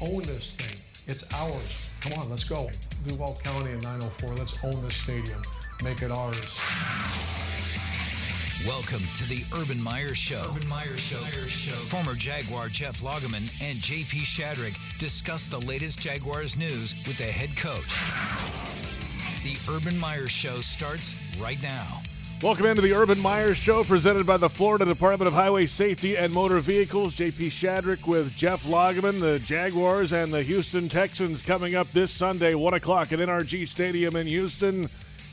[0.00, 0.84] own this thing.
[1.06, 1.92] It's ours.
[2.00, 2.70] Come on, let's go.
[3.06, 5.42] Duval County and 904, let's own this stadium.
[5.82, 6.36] Make it ours.
[8.66, 10.44] Welcome to the Urban Meyer Show.
[10.50, 11.20] Urban Meyer Show.
[11.20, 11.72] Meyer Show.
[11.72, 17.56] Former Jaguar Jeff Lageman and JP Shadrick discuss the latest Jaguars news with the head
[17.56, 17.94] coach.
[19.44, 22.02] The Urban Meyer Show starts right now.
[22.40, 26.32] Welcome into the Urban Meyer Show, presented by the Florida Department of Highway Safety and
[26.32, 27.16] Motor Vehicles.
[27.16, 32.54] JP Shadrick with Jeff Lageman, the Jaguars and the Houston Texans coming up this Sunday,
[32.54, 34.84] 1 o'clock at NRG Stadium in Houston.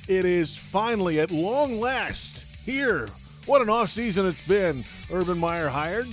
[0.08, 3.08] It is finally, at long last, here.
[3.46, 4.84] What an offseason it's been.
[5.14, 6.08] Urban Meyer hired.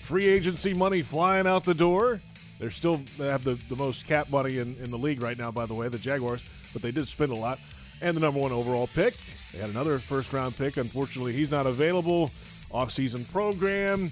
[0.00, 2.20] Free agency money flying out the door.
[2.58, 5.52] They're still they have the, the most cap money in, in the league right now,
[5.52, 7.60] by the way, the Jaguars, but they did spend a lot.
[8.02, 9.14] And the number one overall pick.
[9.56, 10.76] They had another first round pick.
[10.76, 12.30] Unfortunately, he's not available.
[12.70, 14.10] Offseason program.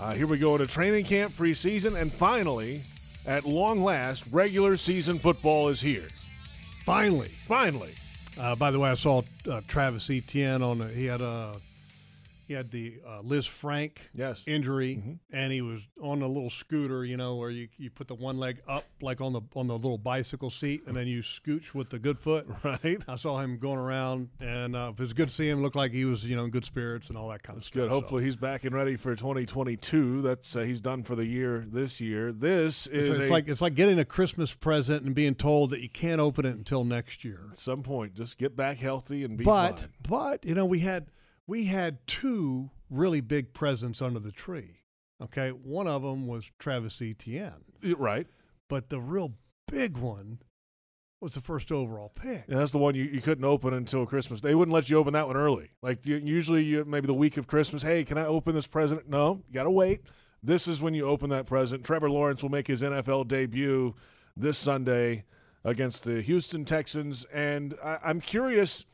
[0.00, 2.80] Uh, here we go to training camp, preseason, and finally,
[3.26, 6.08] at long last, regular season football is here.
[6.86, 7.28] Finally.
[7.28, 7.92] Finally.
[8.40, 10.78] Uh, by the way, I saw uh, Travis Etienne on.
[10.78, 11.52] The, he had a
[12.52, 14.44] he had the uh, Lisfranc Yes.
[14.46, 15.12] injury, Mm-hmm.
[15.36, 18.36] and he was on a little scooter, you know, where you, you put the one
[18.38, 21.90] leg up like on the on the little bicycle seat, and then you scooch with
[21.90, 22.46] the good foot.
[22.64, 23.02] Right?
[23.08, 25.62] I saw him going around, and uh, it was good to see him.
[25.62, 27.74] Looked like he was, you know, in good spirits and all that kind of stuff.
[27.82, 27.90] Good.
[27.90, 30.22] So Hopefully, he's back and ready for 2022.
[30.22, 32.32] That's uh, he's done for the year this year.
[32.32, 35.80] This is it's, it's like it's like getting a Christmas present and being told that
[35.80, 37.40] you can't open it until next year.
[37.52, 39.88] at some point just get back healthy and be but fine.
[40.08, 41.06] but you know we had
[41.46, 44.80] we had two really big presents under the tree.
[45.22, 47.64] Okay, one of them was Travis Etienne,
[47.96, 48.26] Right.
[48.68, 49.34] but the real
[49.68, 50.40] big one
[51.20, 52.46] was the first overall pick.
[52.48, 54.40] That's the one you, you couldn't open until Christmas.
[54.40, 55.70] They wouldn't let you open that one early.
[55.80, 57.82] Like you, usually, you maybe the week of Christmas.
[57.84, 59.08] Hey, can I open this present?
[59.08, 60.00] No, you got to wait.
[60.42, 61.84] This is when you open that present.
[61.84, 63.94] Trevor Lawrence will make his NFL debut
[64.36, 65.24] this Sunday
[65.64, 68.84] against the Houston Texans, and I, I'm curious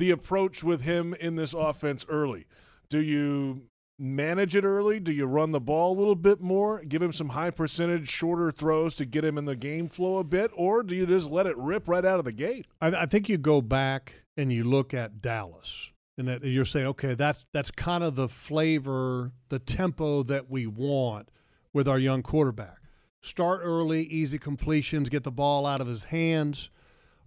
[0.00, 2.46] the approach with him in this offense early.
[2.88, 3.66] Do you
[3.98, 4.98] manage it early?
[4.98, 6.82] Do you run the ball a little bit more?
[6.82, 10.24] Give him some high percentage, shorter throws to get him in the game flow a
[10.24, 12.66] bit, or do you just let it rip right out of the gate?
[12.80, 16.86] I, I think you go back and you look at Dallas, and that you're saying,
[16.86, 21.28] okay, that's that's kind of the flavor, the tempo that we want
[21.74, 22.78] with our young quarterback.
[23.20, 26.70] Start early, easy completions, get the ball out of his hands,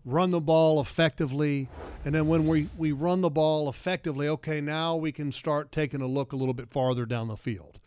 [0.05, 1.69] run the ball effectively,
[2.03, 6.01] and then when we, we run the ball effectively, okay, now we can start taking
[6.01, 7.79] a look a little bit farther down the field.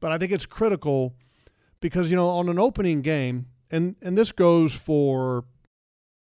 [0.00, 1.14] But I think it's critical
[1.80, 5.44] because you know on an opening game, and and this goes for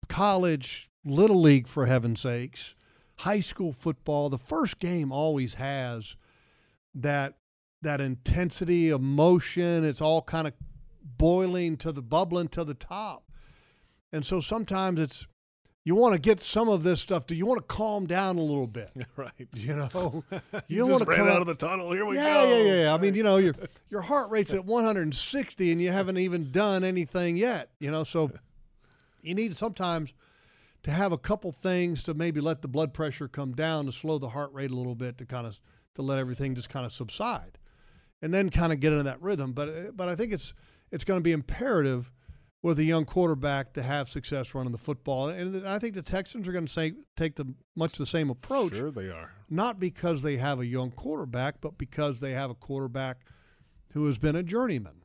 [0.08, 2.74] college, little league for heaven's sakes,
[3.18, 6.16] high school football, the first game always has
[6.94, 7.34] that
[7.82, 10.54] that intensity, emotion, it's all kind of
[11.02, 13.27] boiling to the bubbling to the top.
[14.12, 15.26] And so sometimes it's
[15.88, 17.26] you want to get some of this stuff.
[17.26, 18.90] Do you want to calm down a little bit?
[19.16, 19.32] right.
[19.54, 20.22] You know,
[20.68, 21.92] You, don't want to ran come out of the tunnel.
[21.92, 22.44] Here we yeah, go.
[22.44, 22.94] yeah, yeah, yeah.
[22.94, 23.54] I mean, you know, your
[23.90, 27.70] your heart rate's at 160 and you haven't even done anything yet.
[27.80, 28.30] You know, so
[29.22, 30.12] you need sometimes
[30.82, 34.18] to have a couple things to maybe let the blood pressure come down to slow
[34.18, 35.58] the heart rate a little bit to kind of
[35.94, 37.58] to let everything just kind of subside,
[38.20, 39.52] and then kind of get into that rhythm.
[39.52, 40.52] But but I think it's
[40.92, 42.12] it's going to be imperative
[42.62, 46.48] with a young quarterback to have success running the football, and I think the Texans
[46.48, 49.32] are going to say take the much the same approach Sure, they are.
[49.48, 53.18] not because they have a young quarterback, but because they have a quarterback
[53.92, 55.02] who has been a journeyman.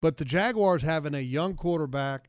[0.00, 2.28] But the Jaguars having a young quarterback,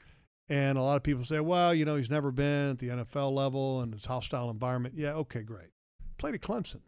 [0.49, 3.31] and a lot of people say, well, you know, he's never been at the NFL
[3.31, 4.95] level and it's hostile environment.
[4.97, 5.69] Yeah, okay, great.
[6.17, 6.81] Played at Clemson.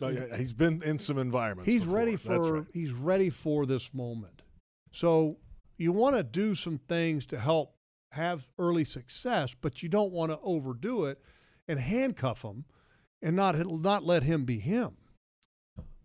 [0.00, 1.70] Oh, yeah, he's been in some environments.
[1.70, 1.96] He's before.
[1.96, 2.66] ready for right.
[2.72, 4.42] he's ready for this moment.
[4.92, 5.38] So
[5.76, 7.74] you want to do some things to help
[8.12, 11.20] have early success, but you don't want to overdo it
[11.66, 12.64] and handcuff him
[13.20, 14.96] and not not let him be him.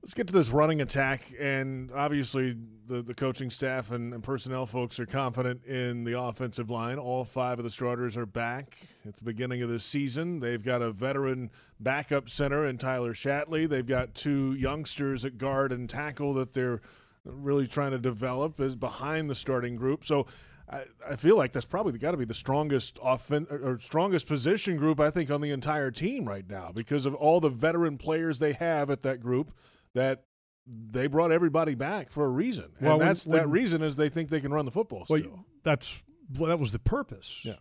[0.02, 2.56] Let's get to this running attack, and obviously
[2.88, 6.98] the, the coaching staff and, and personnel folks are confident in the offensive line.
[6.98, 10.40] All five of the starters are back at the beginning of the season.
[10.40, 11.52] They've got a veteran
[11.82, 13.68] backup center in Tyler Shatley.
[13.68, 16.82] They've got two youngsters at guard and tackle that they're
[17.26, 20.04] really trying to develop is behind the starting group.
[20.06, 20.26] So
[20.70, 24.78] I, I feel like that's probably got to be the strongest offen- or strongest position
[24.78, 28.40] group I think on the entire team right now because of all the veteran players
[28.40, 29.52] they have at that group
[29.96, 30.24] that
[30.68, 32.72] they brought everybody back for a reason.
[32.80, 35.20] Well, and when- that's that reason is they think they can run the football Well,
[35.20, 35.46] still.
[35.64, 36.04] that's
[36.38, 37.42] well, that was the purpose.
[37.44, 37.56] Yeah.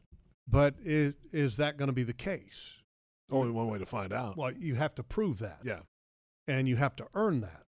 [0.46, 2.74] But is, is that going to be the case?
[3.30, 4.36] Only one way to find out.
[4.36, 5.60] Well, you have to prove that.
[5.64, 5.80] yeah.
[6.46, 7.62] and you have to earn that.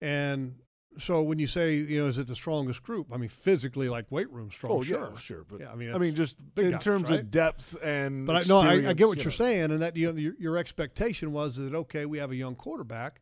[0.00, 0.56] And
[0.98, 3.08] So when you say, you know, is it the strongest group?
[3.12, 4.72] I mean, physically, like weight room strong.
[4.72, 5.44] Oh sure, yeah, sure.
[5.48, 7.20] But yeah, I mean, I mean, just big in guys, terms right?
[7.20, 8.26] of depth and.
[8.26, 9.30] But I, no, I, I get what you you're know.
[9.30, 12.54] saying, and that you know, your, your expectation was that okay, we have a young
[12.54, 13.20] quarterback,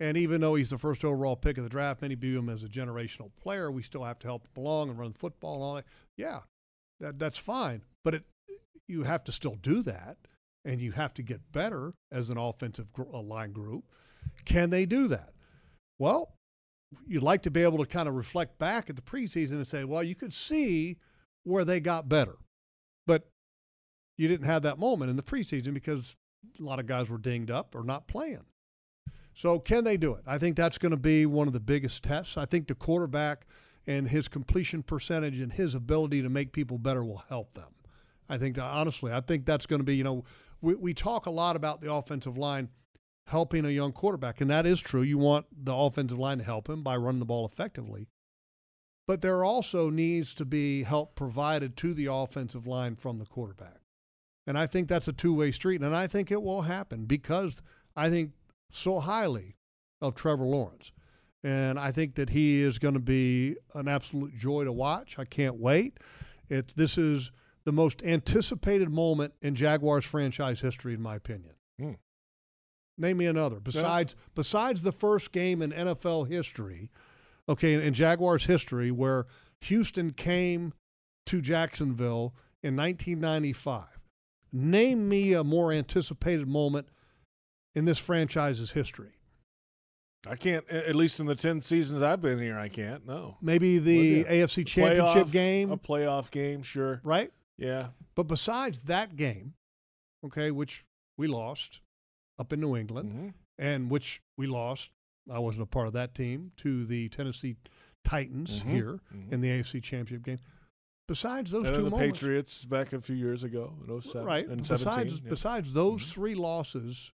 [0.00, 2.64] and even though he's the first overall pick of the draft, many view him as
[2.64, 3.70] a generational player.
[3.70, 5.86] We still have to help along and run the football and all that.
[6.16, 6.40] Yeah,
[7.00, 8.24] that that's fine, but it
[8.88, 10.16] you have to still do that,
[10.64, 13.84] and you have to get better as an offensive gr- line group.
[14.44, 15.30] Can they do that?
[15.98, 16.34] Well,
[17.06, 19.84] you'd like to be able to kind of reflect back at the preseason and say,
[19.84, 20.98] well, you could see
[21.44, 22.36] where they got better,
[23.06, 23.28] but
[24.16, 26.16] you didn't have that moment in the preseason because
[26.58, 28.44] a lot of guys were dinged up or not playing.
[29.34, 30.22] So can they do it?
[30.26, 32.36] I think that's going to be one of the biggest tests.
[32.36, 33.46] I think the quarterback
[33.86, 37.74] and his completion percentage and his ability to make people better will help them.
[38.28, 40.24] I think honestly, I think that's going to be, you know,
[40.60, 42.70] we, we talk a lot about the offensive line
[43.26, 45.02] helping a young quarterback, and that is true.
[45.02, 48.08] You want the offensive line to help him by running the ball effectively.
[49.06, 53.80] But there also needs to be help provided to the offensive line from the quarterback.
[54.46, 55.82] And I think that's a two way street.
[55.82, 57.62] And I think it will happen because
[57.96, 58.32] I think
[58.70, 59.56] so highly
[60.00, 60.92] of Trevor Lawrence.
[61.42, 65.18] And I think that he is going to be an absolute joy to watch.
[65.18, 65.98] I can't wait.
[66.48, 67.30] It, this is
[67.64, 71.54] the most anticipated moment in Jaguars franchise history, in my opinion.
[71.78, 71.92] Hmm.
[72.96, 76.90] Name me another besides besides the first game in NFL history,
[77.48, 79.26] okay, in, in Jaguars history where
[79.62, 80.72] Houston came
[81.26, 83.84] to Jacksonville in 1995.
[84.52, 86.86] Name me a more anticipated moment
[87.74, 89.18] in this franchise's history.
[90.26, 90.66] I can't.
[90.70, 93.06] At least in the ten seasons I've been here, I can't.
[93.06, 93.36] No.
[93.42, 94.44] Maybe the Well, yeah.
[94.44, 97.00] AFC Championship Playoff- game, A playoff game, sure.
[97.04, 97.30] right?
[97.58, 97.88] Yeah.
[98.14, 99.54] But besides that game,
[100.24, 100.84] okay, which
[101.18, 101.80] we lost
[102.38, 103.34] up in New England, Mhm.
[103.58, 104.90] and which we lost,
[105.30, 107.56] I wasn't a part of that team, to the Tennessee
[108.04, 108.70] Titans Mhm.
[108.70, 109.32] here Mhm.
[109.32, 110.38] in the AFC Championship game.
[111.06, 114.46] Besides those And two the moments, Patriots back a few years ago in 07 right?
[114.48, 115.28] and Besides, yeah.
[115.28, 116.12] besides those Mhm.
[116.12, 117.12] three losses,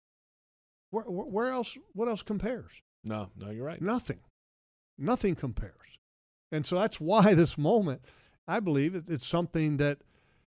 [0.92, 1.78] where, where, where else?
[1.94, 2.72] What else compares?
[3.04, 3.82] No, no, you're right.
[3.82, 4.20] Nothing.
[4.98, 6.00] Nothing compares.
[6.52, 8.02] And so that's why this moment,
[8.48, 10.02] I believe it, it's something that,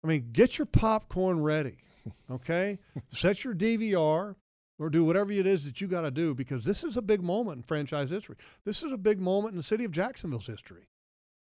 [0.04, 1.77] I mean, get your popcorn ready,
[2.30, 2.80] okay?
[3.10, 4.36] Set your DVR
[4.84, 7.24] or do whatever it is that you got to do because this is a big
[7.24, 8.36] moment in franchise history.
[8.66, 10.90] This is a big moment in the city of Jacksonville's history.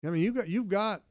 [0.06, 1.02] I mean, you got you've got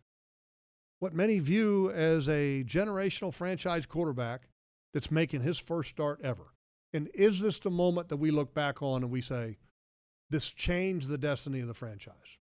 [0.99, 4.49] what many view as a generational franchise quarterback
[4.95, 6.55] that's making his first start ever.
[6.95, 9.59] And is this the moment that we look back on and we say,
[10.31, 12.39] this changed the destiny of the franchise?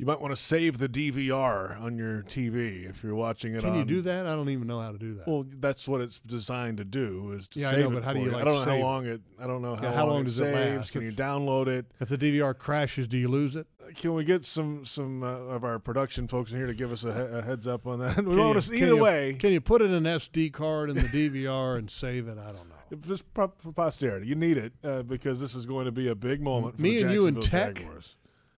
[0.00, 3.72] You might want to save the DVR on your TV if you're watching it Can
[3.72, 3.76] on.
[3.80, 4.26] you do that?
[4.26, 5.28] I don't even know how to do that.
[5.28, 7.34] Well, that's what it's designed to do.
[7.38, 8.80] Is to Yeah, I know, it but how do you, I like, don't know save
[8.80, 9.20] how long it.
[9.38, 10.76] I don't know how, Yeah, how long it does it saves.
[10.78, 10.92] last?
[10.92, 11.84] Can If- you download it?
[12.00, 13.66] if the DVR crashes, do you lose it?
[13.96, 17.04] Can we get some some uh, of our production folks in here to give us
[17.04, 18.16] a, he- a heads up on that?
[18.24, 19.34] we want you- to either you- way.
[19.34, 22.38] Can you put it in an SD card in the DVR and save it?
[22.38, 22.96] I don't know.
[23.06, 26.40] just for posterity, you need it uh, because this is going to be a big
[26.40, 26.76] moment.
[26.76, 27.74] For Me the and you and tech?
[27.74, 28.16] Jaguars.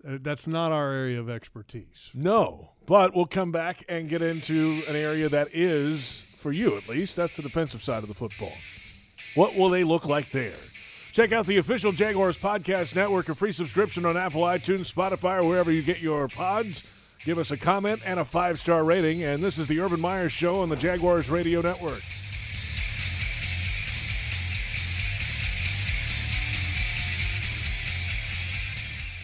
[0.08, 2.12] Uh, That's not our area of expertise.
[2.14, 6.88] No, but we'll come back and get into an area that is, for you at
[6.90, 8.54] least, that's the defensive side of the football.
[9.36, 10.56] What will they look like there?
[11.14, 15.44] Check out the official Jaguars Podcast Network, a free subscription on Apple, iTunes, Spotify, or
[15.44, 16.84] wherever you get your pods.
[17.24, 19.24] Give us a comment and a five star rating.
[19.24, 22.02] And this is the Urban Meyer Show on the Jaguars Radio Network.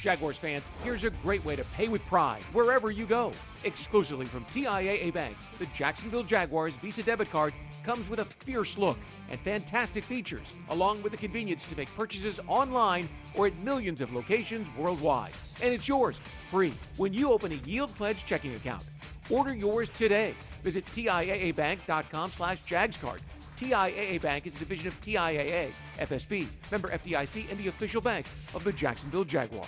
[0.08, 3.34] Jaguars fans, here's a great way to pay with pride wherever you go.
[3.66, 8.98] Exclusively from TIAA Bank, the Jacksonville Jaguars Visa debit card comes with a fierce look
[9.30, 14.14] and fantastic features, along with the convenience to make purchases online or at millions of
[14.14, 15.34] locations worldwide.
[15.62, 16.18] And it's yours
[16.50, 18.86] free when you open a Yield Pledge checking account.
[19.30, 20.34] Order yours today.
[20.64, 23.20] Visit TIAABank.com slash JagsCard.
[23.58, 25.68] TIAA Bank is a division of TIAA,
[26.00, 29.68] FSB, member FDIC, and the official bank of the Jacksonville Jaguars.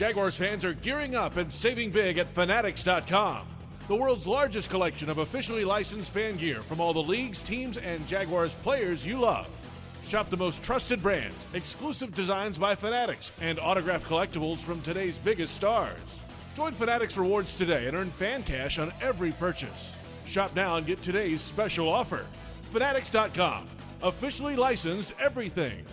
[0.00, 3.46] Jaguars fans are gearing up and saving big at Fanatics.com,
[3.86, 8.06] the world's largest collection of officially licensed fan gear from all the leagues, teams, and
[8.06, 9.46] Jaguars players you love.
[10.02, 15.54] Shop the most trusted brands, exclusive designs by Fanatics, and autographed collectibles from today's biggest
[15.54, 15.98] stars.
[16.54, 19.94] Join Fanatics Rewards today and earn fan cash on every purchase.
[20.24, 22.24] Shop now and get today's special offer.
[22.70, 23.68] Fanatics.com.
[24.02, 25.84] Officially licensed everything.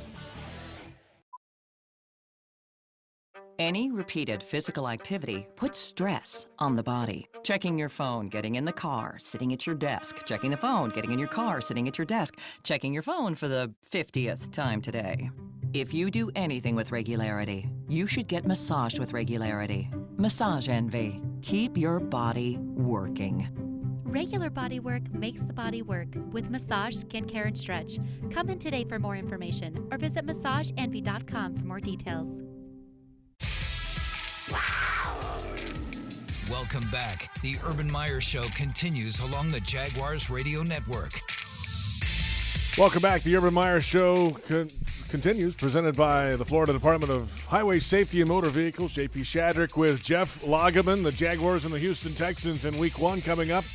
[3.60, 7.28] Any repeated physical activity puts stress on the body.
[7.42, 11.12] Checking your phone, getting in the car, sitting at your desk, checking the phone, getting
[11.12, 15.32] in your car, sitting at your desk, checking your phone for the 50th time today.
[15.74, 19.90] If you do anything with regularity, you should get massaged with regularity.
[20.18, 21.20] Massage Envy.
[21.42, 23.50] Keep your body working.
[24.04, 27.98] Regular body work makes the body work with massage, skincare, and stretch.
[28.32, 32.47] Come in today for more information or visit massageenvy.com for more details.
[36.50, 37.30] Welcome back.
[37.42, 41.12] The Urban Meyer Show continues along the Jaguars Radio Network.
[42.78, 43.24] Welcome back.
[43.24, 44.70] The Urban Meyer Show con-
[45.10, 48.94] continues, presented by the Florida Department of Highway Safety and Motor Vehicles.
[48.94, 53.52] JP Shadrick with Jeff Lageman, the Jaguars and the Houston Texans in Week One coming
[53.52, 53.66] up.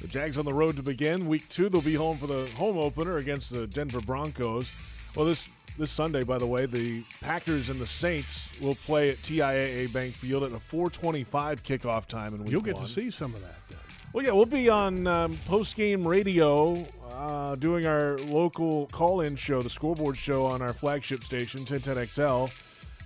[0.00, 1.26] The Jags on the road to begin.
[1.26, 4.72] Week Two, they'll be home for the home opener against the Denver Broncos.
[5.14, 9.18] Well, this this Sunday, by the way, the Packers and the Saints will play at
[9.18, 12.84] TIAA Bank Field at a 4:25 kickoff time Week You'll get one.
[12.84, 13.78] to see some of that then.
[14.12, 19.36] Well, yeah, we'll be on um, post game radio uh, doing our local call in
[19.36, 22.52] show, the scoreboard show on our flagship station, 1010XL.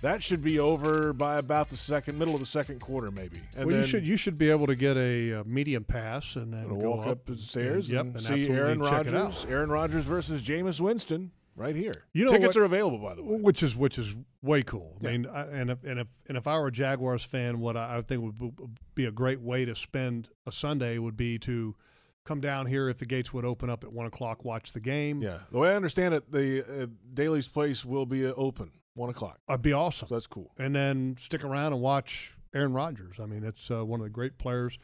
[0.01, 3.37] That should be over by about the second, middle of the second quarter, maybe.
[3.55, 6.35] And well, then you should you should be able to get a, uh medium pass
[6.35, 8.79] and then go walk up the stairs and, and, yep, and see Aaron.
[8.79, 9.45] Rodgers.
[9.49, 12.05] Aaron Rodgers versus Jameis Winston right here.
[12.13, 13.37] You know Tickets what- are available, by the way.
[13.41, 14.97] which is which is way cool.
[15.01, 15.09] Yeah.
[15.09, 17.75] I mean, I, and if and if and if I were a Jaguars fan, what
[17.75, 18.53] I, I think would
[18.95, 21.75] be a great way to spend a Sunday would be to
[22.23, 25.21] come down here if the gates would open up at one o'clock, watch the game.
[25.21, 29.09] Yeah, the way I understand it, the uh, Daly's Place will be uh, open one
[29.09, 29.39] o'clock.
[29.47, 30.07] That'd be awesome.
[30.07, 30.51] So that's cool.
[30.57, 33.17] and then stick around and watch Aaron Rodgers.
[33.21, 34.77] I mean, it's uh, one of the great players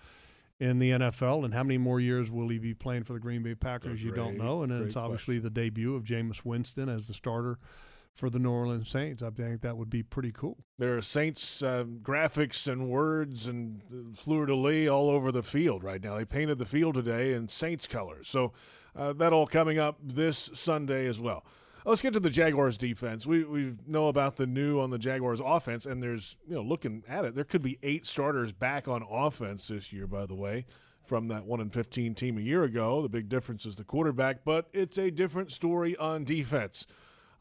[0.64, 1.44] in the NFL.
[1.44, 4.02] And how many more years will he be playing for the Green Bay Packers?
[4.02, 4.64] You don't know.
[4.64, 7.60] And then it's obviously the debut of Jameis Winston as the starter
[8.14, 9.22] for the New Orleans Saints.
[9.22, 10.64] I think that would be pretty cool.
[10.80, 15.44] There are Saints uh, graphics and words and uh, fleur de lis all over the
[15.44, 16.16] field right now.
[16.16, 18.30] They painted the field today in Saints colors.
[18.30, 18.54] So
[18.96, 21.44] uh, that all coming up this Sunday as well.
[21.86, 23.28] Let's get to the Jaguars defense.
[23.28, 27.04] We we know about the new on the Jaguars offense, and there's you know looking
[27.08, 30.08] at it, there could be eight starters back on offense this year.
[30.08, 30.66] By the way,
[31.06, 34.46] from that one and fifteen team a year ago, the big difference is the quarterback,
[34.46, 36.88] but it's a different story on defense.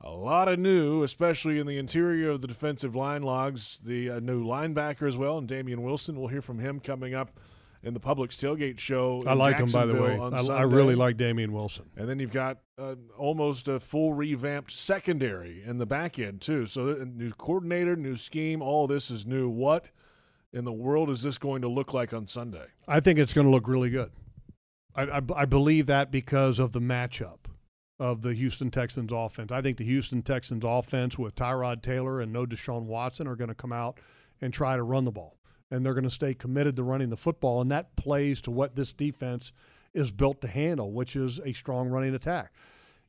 [0.01, 3.81] A lot of new, especially in the interior of the defensive line logs.
[3.85, 6.19] The uh, new linebacker as well, and Damian Wilson.
[6.19, 7.39] We'll hear from him coming up
[7.83, 9.25] in the Publix tailgate show.
[9.27, 10.19] I like him, by the way.
[10.19, 11.91] I, I really like Damian Wilson.
[11.97, 16.67] And then you've got uh, almost a full revamped secondary in the back end too.
[16.67, 18.63] So a new coordinator, new scheme.
[18.63, 19.49] All this is new.
[19.49, 19.87] What
[20.53, 22.67] in the world is this going to look like on Sunday?
[22.87, 24.13] I think it's going to look really good.
[24.95, 27.39] I, I, I believe that because of the matchup
[27.99, 29.53] of the Houston Texans offense.
[29.53, 33.49] I think the Houston Texans offense with Tyrod Taylor and no Deshaun Watson are going
[33.49, 33.99] to come out
[34.41, 35.39] and try to run the ball.
[35.73, 37.63] And they're going to stay committed to running the football.
[37.63, 39.53] And that plays to what this defense
[39.95, 42.53] is built to handle, which is a strong running attack.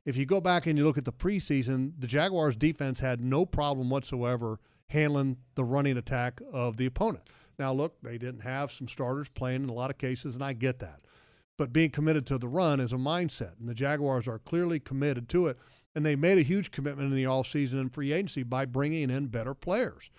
[0.05, 3.45] If you go back and you look at the preseason, the Jaguars defense had no
[3.45, 7.29] problem whatsoever handling the running attack of the opponent.
[7.59, 10.53] Now, look, they didn't have some starters playing in a lot of cases, and I
[10.53, 11.01] get that.
[11.57, 15.29] But being committed to the run is a mindset, and the Jaguars are clearly committed
[15.29, 15.57] to it.
[15.95, 19.27] And they made a huge commitment in the offseason and free agency by bringing in
[19.27, 20.09] better players.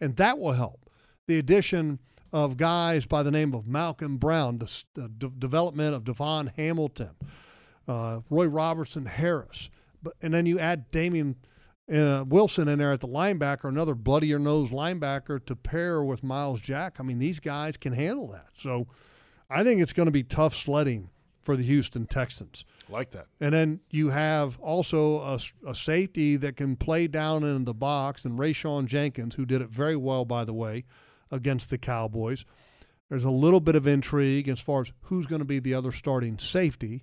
[0.00, 0.83] And that will help.
[1.26, 2.00] The addition
[2.32, 7.10] of guys by the name of Malcolm Brown, the, the de- development of Davon Hamilton,
[7.86, 9.70] uh, Roy Robertson Harris,
[10.02, 11.36] but and then you add Damian
[11.92, 16.60] uh, Wilson in there at the linebacker, another bloodier nose linebacker to pair with Myles
[16.60, 16.96] Jack.
[16.98, 18.48] I mean, these guys can handle that.
[18.56, 18.86] So
[19.50, 21.10] I think it's going to be tough sledding
[21.42, 22.64] for the Houston Texans.
[22.88, 23.26] Like that.
[23.40, 28.38] And then you have also a safety that can play down in the box, and
[28.38, 30.84] Rayshawn Jenkins, who did it very well, by the way,
[31.34, 32.44] against the Cowboys.
[33.10, 35.92] There's a little bit of intrigue as far as who's going to be the other
[35.92, 37.02] starting safety.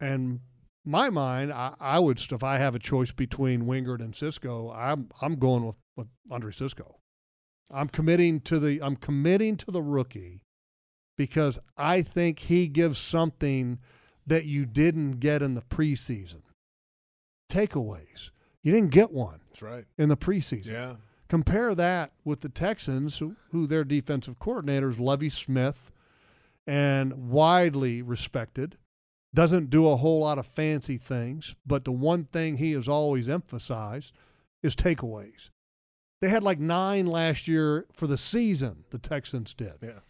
[0.00, 0.40] And
[0.84, 5.08] my mind, I, I would, if I have a choice between Wingard and Cisco, I'm
[5.20, 6.98] I'm going with, with Andre Cisco.
[7.70, 10.42] I'm committing to the I'm committing to the rookie
[11.16, 13.78] because I think he gives something
[14.26, 16.42] that you didn't get in the preseason.
[17.50, 18.30] Takeaways.
[18.62, 19.84] You didn't get one That's right.
[19.96, 20.72] in the preseason.
[20.72, 20.94] Yeah.
[21.28, 25.90] Compare that with the Texans, who, who their defensive coordinator is Lovie Smith
[26.66, 28.76] and widely respected.
[29.34, 33.28] doesn't do a whole lot of fancy things, but the one thing he has always
[33.28, 34.14] emphasized
[34.62, 35.50] is takeaways.
[36.20, 39.74] They had like nine last year for the season, the Texans did.
[39.82, 40.00] Yeah.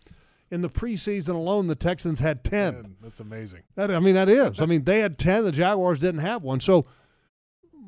[0.48, 2.74] In the preseason alone, the Texans had 10.
[2.74, 3.62] Man, that's amazing.
[3.74, 4.60] That, I mean, that is.
[4.60, 6.60] I mean, they had 10, the Jaguars didn't have one.
[6.60, 6.86] So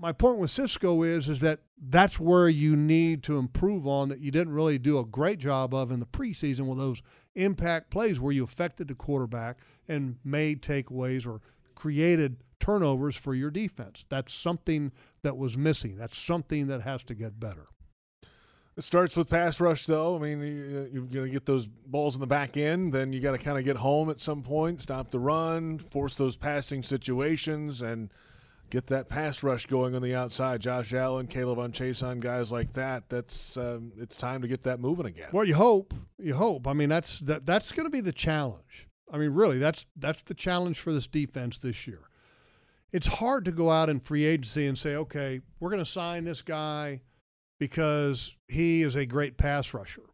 [0.01, 4.21] my point with Cisco is is that that's where you need to improve on that
[4.21, 7.03] you didn't really do a great job of in the preseason with those
[7.35, 11.41] impact plays where you affected the quarterback and made takeaways or
[11.75, 14.05] created turnovers for your defense.
[14.09, 15.97] That's something that was missing.
[15.97, 17.67] That's something that has to get better.
[18.77, 20.17] It starts with pass rush, though.
[20.17, 22.93] I mean, you- you're going to get those balls in the back end.
[22.93, 26.15] Then you got to kind of get home at some point, stop the run, force
[26.17, 28.13] those passing situations, and
[28.71, 30.61] get that pass rush going on the outside.
[30.61, 33.09] Josh Allen, K'Lavon Chaisson guys like that.
[33.09, 35.29] That's um, it's time to get that moving again.
[35.33, 35.95] Well, you hope.
[36.19, 36.67] You hope.
[36.67, 38.89] I mean, that's that that's going to be the challenge.
[39.11, 42.01] I mean, really, that's that's the challenge for this defense this year.
[42.93, 46.25] It's hard to go out in free agency and say, okay, we're going to sign
[46.25, 47.03] this guy
[47.59, 50.05] because he is a great pass rusher.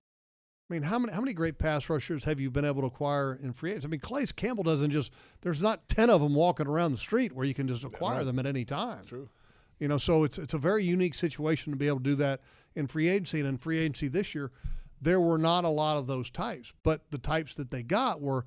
[0.68, 3.34] I mean, how many how many great pass rushers have you been able to acquire
[3.34, 3.88] in free agency?
[3.88, 7.32] I mean, Calais Campbell doesn't just there's not ten of them walking around the street
[7.32, 8.24] where you can just acquire right.
[8.24, 9.04] them at any time.
[9.04, 9.28] True.
[9.78, 12.40] You know, so it's it's a very unique situation to be able to do that
[12.74, 13.40] in free agency.
[13.40, 14.52] And in free agency this year,
[15.00, 18.46] there were not a lot of those types, but the types that they got were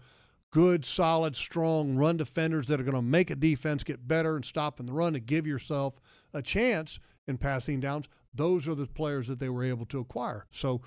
[0.50, 4.44] good, solid, strong run defenders that are going to make a defense get better and
[4.44, 6.00] stop in the run to give yourself
[6.34, 8.08] a chance in passing downs.
[8.34, 10.48] Those are the players that they were able to acquire.
[10.52, 10.82] So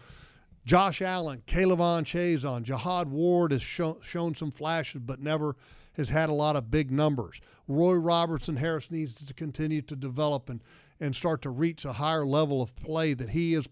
[0.64, 5.57] Josh Allen, K'Lavon Chaisson, Jihad Ward has show, shown some flashes, but never
[5.95, 7.40] has had a lot of big numbers.
[7.67, 10.62] Roy Robertson Harris needs to continue to develop and,
[11.00, 13.69] and start to reach a higher level of play that he is,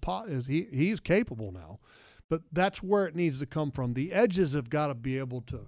[0.46, 1.78] he, he is capable now.
[2.28, 3.94] But that's where it needs to come from.
[3.94, 5.66] The edges have got to be able to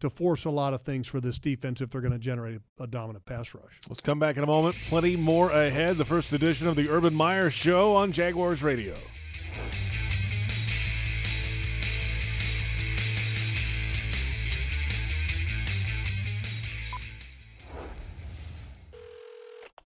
[0.00, 2.86] to force a lot of things for this defense if they're going to generate a
[2.86, 3.80] dominant pass rush.
[3.88, 4.76] Let's come back in a moment.
[4.88, 5.96] Plenty more ahead.
[5.96, 8.94] The first edition of the Urban Meyer Show on Jaguars Radio.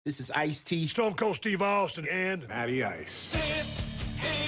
[0.06, 0.86] This is Ice T.
[0.86, 3.32] Stone Cold Steve Austin and Matty Ice.
[3.32, 3.84] This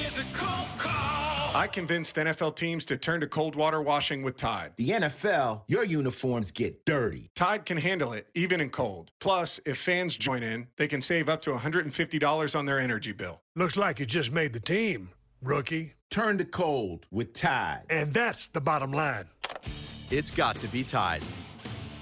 [0.06, 1.56] is a cold call.
[1.56, 4.74] I convinced NFL teams to turn to cold water washing with Tide.
[4.76, 7.32] The NFL, your uniforms get dirty.
[7.34, 9.10] Tide can handle it, even in cold.
[9.20, 13.42] Plus, if fans join in, they can save up to $150 on their energy bill.
[13.56, 15.10] Looks like you just made the team,
[15.42, 15.94] rookie.
[16.12, 17.82] Turn to cold with Tide.
[17.90, 19.26] And that's the bottom line.
[20.12, 21.24] It's got to be Tide.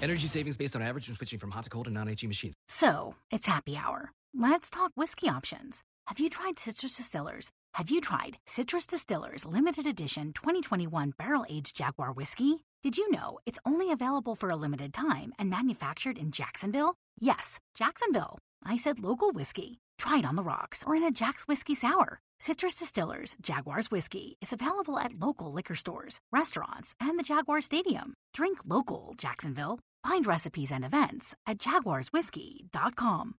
[0.02, 2.54] Energy savings based on average when switching from hot to cold and non-HE machines.
[2.68, 4.12] So, it's happy hour.
[4.34, 5.82] Let's talk whiskey options.
[6.06, 7.50] Have you tried Citrus Distillers?
[7.74, 12.64] Have you tried Citrus Distillers limited edition 2021 barrel aged Jaguar whiskey?
[12.82, 16.94] Did you know it's only available for a limited time and manufactured in Jacksonville?
[17.18, 18.38] Yes, Jacksonville.
[18.64, 19.80] I said local whiskey.
[19.98, 22.20] Try it on the rocks or in a Jack's Whiskey Sour.
[22.38, 28.14] Citrus Distillers Jaguars Whiskey is available at local liquor stores, restaurants, and the Jaguar Stadium.
[28.34, 29.80] Drink local, Jacksonville.
[30.06, 33.34] Find recipes and events at jaguarswhiskey.com.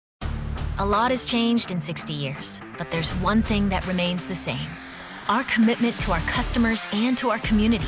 [0.80, 4.70] A lot has changed in 60 years, but there's one thing that remains the same
[5.30, 7.88] our commitment to our customers and to our community.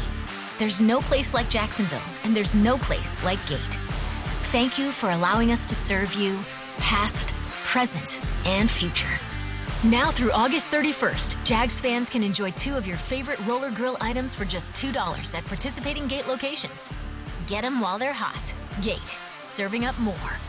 [0.58, 3.78] There's no place like Jacksonville, and there's no place like Gate.
[4.52, 6.38] Thank you for allowing us to serve you,
[6.80, 7.30] past,
[7.70, 9.20] present, and future.
[9.84, 14.34] Now through August 31st, Jags fans can enjoy two of your favorite roller grill items
[14.34, 16.90] for just $2 at participating Gate locations.
[17.46, 18.42] Get them while they're hot.
[18.82, 19.16] Gate,
[19.48, 20.49] serving up more.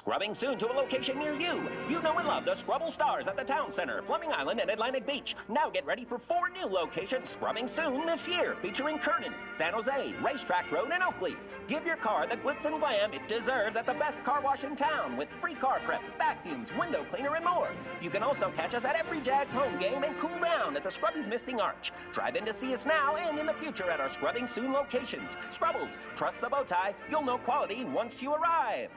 [0.00, 1.68] Scrubbing soon to a location near you.
[1.86, 5.06] You know and love the Scrubble Stars at the Town Center, Fleming Island, and Atlantic
[5.06, 5.36] Beach.
[5.50, 10.14] Now get ready for four new locations scrubbing soon this year, featuring Kernan, San Jose,
[10.22, 11.36] Racetrack Road, and Oakleaf.
[11.68, 14.74] Give your car the glitz and glam it deserves at the best car wash in
[14.74, 17.70] town with free car prep, vacuums, window cleaner, and more.
[18.00, 20.88] You can also catch us at every Jags home game and cool down at the
[20.88, 21.92] Scrubbies Misting Arch.
[22.14, 25.36] Drive in to see us now and in the future at our Scrubbing Soon locations.
[25.50, 26.94] Scrubbles, trust the bow tie.
[27.10, 28.88] You'll know quality once you arrive.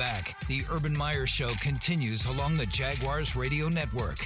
[0.00, 0.34] Back.
[0.46, 4.16] The Urban Meyer Show continues along the Jaguars Radio Network.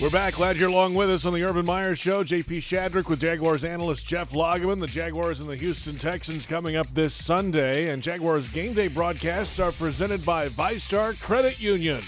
[0.00, 0.36] We're back.
[0.36, 2.24] Glad you're along with us on the Urban Meyer Show.
[2.24, 4.80] JP Shadrick with Jaguars analyst Jeff Lageman.
[4.80, 7.90] The Jaguars and the Houston Texans coming up this Sunday.
[7.90, 12.00] And Jaguars game day broadcasts are presented by VyStar Credit Union.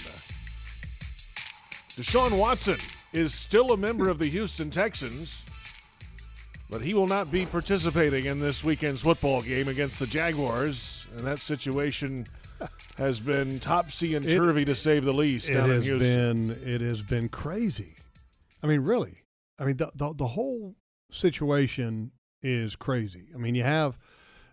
[1.91, 2.79] Deshaun Watson
[3.13, 5.45] is still a member of the Houston Texans.
[6.71, 11.27] But he will not be participating in this weekend's football game against the Jaguars, and
[11.27, 12.27] that situation
[12.99, 15.49] has been topsy and turvy to say the least.
[15.49, 17.97] It has been it has been crazy.
[18.63, 19.23] I mean, really.
[19.59, 20.77] I mean, the, the the whole
[21.11, 23.29] situation is crazy.
[23.35, 23.99] I mean, you have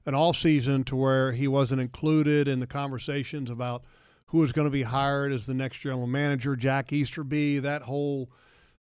[0.05, 3.83] an off season to where he wasn't included in the conversations about
[4.27, 6.55] who was going to be hired as the next general manager.
[6.55, 7.59] Jack Easterby.
[7.59, 8.31] That whole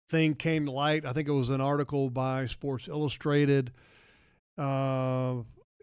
[0.08, 1.04] thing came to light.
[1.04, 3.72] I think it was an article by Sports Illustrated.
[4.56, 5.36] Uh,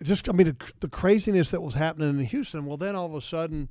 [0.04, 2.66] just, I mean, the, the craziness that was happening in Houston.
[2.66, 3.70] Well, then all of a sudden,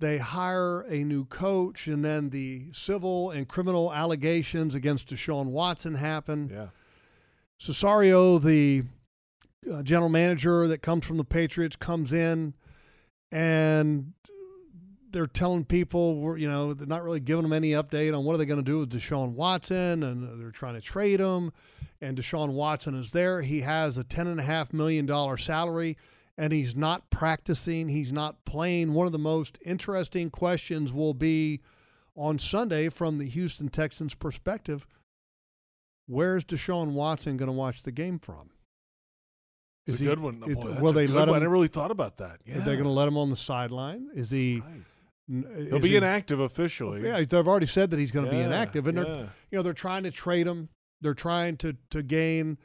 [0.00, 5.94] they hire a new coach, and then the civil and criminal allegations against Deshaun Watson
[5.94, 6.50] happen.
[6.52, 6.66] Yeah.
[7.60, 8.82] Caserio, the
[9.72, 12.54] uh, general manager that comes from the Patriots, comes in
[13.30, 14.12] and
[15.12, 18.38] they're telling people, you know, they're not really giving them any update on what are
[18.38, 21.52] they going to do with Deshaun Watson, and they're trying to trade him.
[22.00, 23.42] And Deshaun Watson is there.
[23.42, 25.96] He has a ten and a half million dollar salary,
[26.36, 27.88] and he's not practicing.
[27.88, 28.92] He's not playing.
[28.92, 31.60] One of the most interesting questions will be
[32.16, 34.86] on Sunday from the Houston Texans' perspective.
[36.06, 38.50] Where's Deshaun Watson going to watch the game from?
[39.86, 40.40] It's a good one.
[40.40, 41.28] Boy, it- will a they let one.
[41.30, 41.34] him?
[41.34, 42.40] I never really thought about that.
[42.44, 42.56] Yeah.
[42.56, 44.08] Are they going to let him on the sideline?
[44.14, 44.56] Is he?
[44.64, 44.84] n-
[45.30, 47.02] Uh, He'll is be he- inactive officially.
[47.02, 49.04] Yeah, they've already said that he's going to be inactive, and yeah.
[49.04, 49.16] they're
[49.50, 50.68] you know they're trying to trade him.
[51.00, 52.58] They're trying to to gain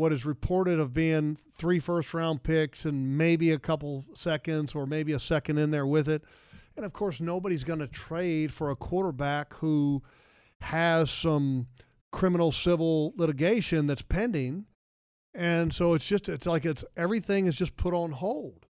[0.00, 4.86] what is reported of being three first round picks and maybe a couple seconds or
[4.86, 6.24] maybe a second in there with it.
[6.74, 10.02] And of course, nobody's going to trade for a quarterback who
[10.62, 11.66] has some
[12.12, 14.64] criminal civil litigation that's pending.
[15.34, 18.66] And so it's just it's like it's everything is just put on hold.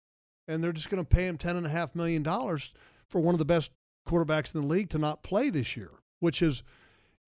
[0.47, 2.75] And they're just going to pay him ten and a half million dollars
[3.15, 3.71] for one of the best
[4.09, 6.65] quarterbacks in the league to not play this year, which is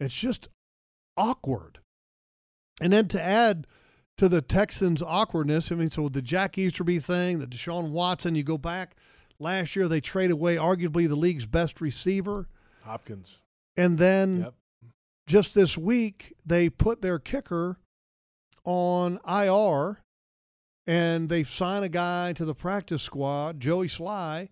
[0.01, 0.49] it's just
[1.16, 1.79] awkward.
[2.81, 3.68] And then to add
[4.18, 8.35] to the Texans' awkwardness, I mean, so with the Jack Easterby thing, the Deshaun Watson,
[8.35, 8.96] you go back
[9.38, 12.49] last year, they traded away arguably the league's best receiver.
[12.83, 13.38] Hopkins.
[13.77, 14.55] And then Yep.
[15.29, 17.79] just this week, they put their kicker
[18.64, 20.01] on IR
[20.85, 24.49] and they sign a guy to the practice squad, Joey Slye,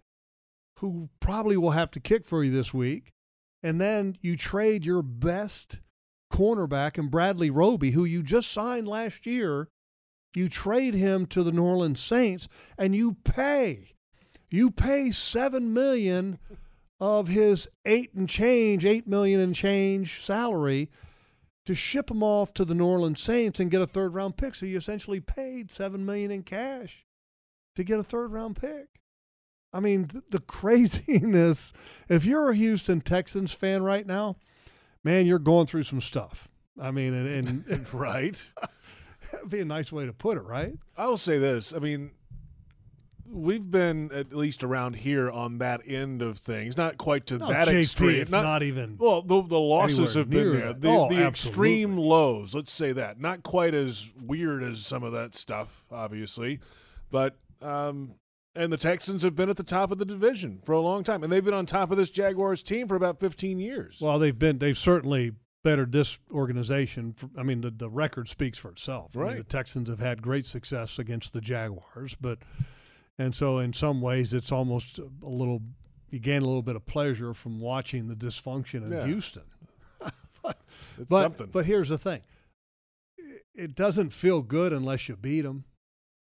[0.79, 3.13] who probably will have to kick for you this week.
[3.63, 5.81] And then you trade your best
[6.33, 9.69] cornerback and Bradley Roby, who you just signed last year.
[10.35, 13.95] You trade him to the New Orleans Saints and you pay.
[14.51, 16.39] You pay seven million
[17.01, 20.91] of his eight and change, eight million and change salary
[21.67, 24.55] to ship him off to the New Orleans Saints and get a third round pick.
[24.55, 27.07] So you essentially paid seven million in cash
[27.77, 28.89] to get a third round pick.
[29.75, 31.73] I mean, th- the craziness.
[32.09, 34.37] If you're a Houston Texans fan right now,
[35.03, 36.49] man, you're going through some stuff.
[36.81, 38.41] I mean, and, and, and right.
[39.33, 40.75] that'd be a nice way to put it, right?
[40.97, 41.75] I will say this.
[41.75, 42.13] I mean,
[43.27, 47.49] we've been at least around here on that end of things, not quite to No,
[47.49, 48.21] that extreme.
[48.21, 50.67] it's not even Well, the, the losses have been there.
[50.69, 50.81] that.
[50.83, 52.55] The, Oh, the extreme lows.
[52.55, 53.21] Let's say that.
[53.21, 56.61] Not quite as weird as some of that stuff, obviously,
[57.11, 57.37] but.
[57.61, 58.15] Um,
[58.57, 61.23] and the Texans have been at the top of the division for a long time,
[61.23, 63.99] and they've been on top of this Jaguars team for about 15 years.
[64.01, 67.15] Well, they've been they've certainly bettered this organization.
[67.15, 69.13] For, I mean, the the record speaks for itself.
[69.17, 69.37] I mean, Right.
[69.39, 72.39] the Texans have had great success against the Jaguars, but
[73.19, 75.63] and so in some ways it's almost a little
[76.11, 79.07] you gain a little bit of pleasure from watching the dysfunction in Yeah.
[79.07, 79.43] Houston.
[80.43, 80.59] but
[80.99, 81.49] It's but, something.
[81.51, 82.21] but here's the thing:
[83.55, 85.65] it doesn't feel good unless you beat them,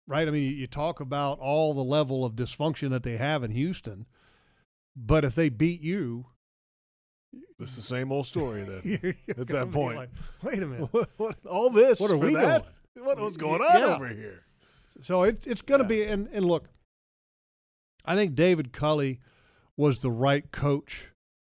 [0.07, 0.27] right?
[0.27, 4.05] I mean, you, talk about all the level of dysfunction that they have in Houston,
[4.95, 6.27] but if they beat you,
[7.59, 8.81] It's the same old story then.
[8.83, 9.97] You're- you're at that point.
[9.97, 10.09] like,
[10.43, 10.89] Wait a minute.
[10.93, 12.65] What, what- all this What are we that?
[12.93, 13.05] doing?
[13.05, 13.95] What was going on Yeah.
[13.95, 14.43] over here?
[15.01, 16.69] So it's it's going to be and and look,
[18.05, 19.19] I think David Culley
[19.75, 21.09] was the right coach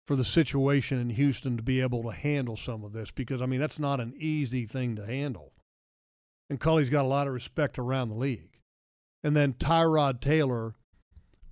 [0.06, 3.46] for the situation in Houston to be able to handle some of this because I
[3.48, 5.51] mean that's not an easy thing to handle.
[6.52, 8.60] And Culley's got a lot of respect around the league.
[9.24, 10.76] And then Tyrod Taylor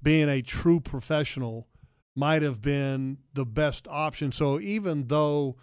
[0.04, 1.70] being a true professional
[2.18, 4.34] might have been the best option.
[4.34, 5.56] So even though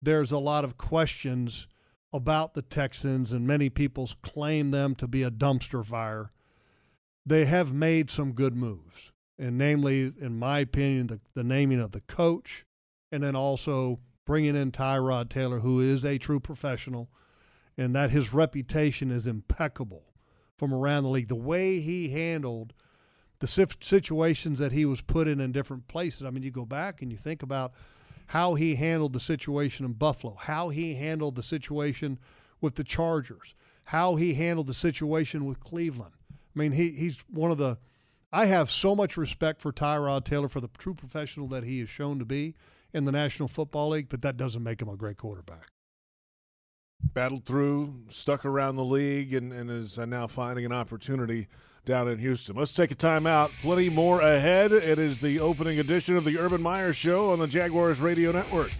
[0.00, 1.66] there's a lot of questions
[2.12, 6.30] about the Texans and many people claim them to be a dumpster fire,
[7.26, 9.10] they have made some good moves.
[9.40, 12.64] And namely, in my opinion, the, the naming of the coach
[13.10, 17.10] and then also bringing in Tyrod Taylor, who is a true professional,
[17.78, 20.02] and that his reputation is impeccable
[20.56, 21.28] from around the league.
[21.28, 22.74] The way he handled
[23.38, 26.24] the situations that he was put in in different places.
[26.24, 27.72] I mean, you go back and you think about
[28.26, 32.18] how he handled the situation in Buffalo, how he handled the situation
[32.60, 36.14] with the Chargers, how he handled the situation with Cleveland.
[36.30, 37.78] I mean, he, he's one of the.
[38.30, 41.88] I have so much respect for Tyrod Taylor for the true professional that he is
[41.88, 42.54] shown to be
[42.92, 45.70] in the National Football League, but that doesn't make him a great quarterback.
[47.00, 51.48] Battled through, stuck around the league, and, and is now finding an opportunity
[51.84, 52.56] down in Houston.
[52.56, 53.50] Let's take a timeout.
[53.62, 54.72] Plenty more ahead.
[54.72, 58.72] It is the opening edition of the Urban Meyer Show on the Jaguars Radio Network.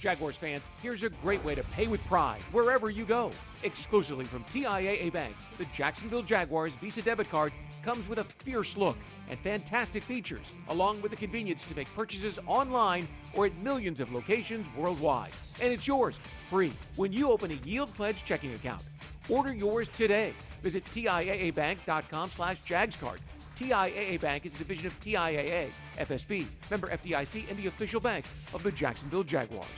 [0.00, 3.30] Jaguars fans, here's a great way to pay with pride wherever you go.
[3.62, 8.96] Exclusively from TIAA Bank, the Jacksonville Jaguars Visa debit card comes with a fierce look
[9.28, 14.10] and fantastic features, along with the convenience to make purchases online or at millions of
[14.10, 15.32] locations worldwide.
[15.60, 16.14] And it's yours,
[16.48, 18.82] free, when you open a Yield Pledge checking account.
[19.28, 20.32] Order yours today.
[20.62, 23.18] Visit TIAABank.com slash JagsCard.
[23.60, 28.62] TIAA Bank is a division of TIAA, FSB, member FDIC, and the official bank of
[28.62, 29.68] the Jacksonville Jaguars.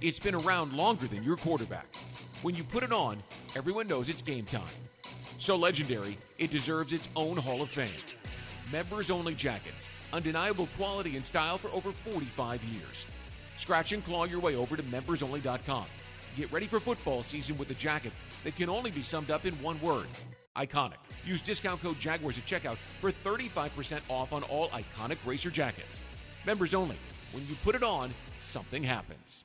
[0.00, 1.86] It's been around longer than your quarterback.
[2.42, 3.22] When you put it on,
[3.56, 4.62] everyone knows it's game time.
[5.38, 7.88] So legendary, it deserves its own Hall of Fame.
[8.72, 13.06] Members only jackets, undeniable quality and style for over 45 years.
[13.56, 15.86] Scratch and claw your way over to membersonly.com.
[16.36, 18.12] Get ready for football season with a jacket
[18.44, 20.08] that can only be summed up in one word
[20.56, 20.96] iconic.
[21.24, 26.00] Use discount code Jaguars at checkout for 35% off on all iconic racer jackets.
[26.44, 26.96] Members only.
[27.32, 29.44] When you put it on, something happens.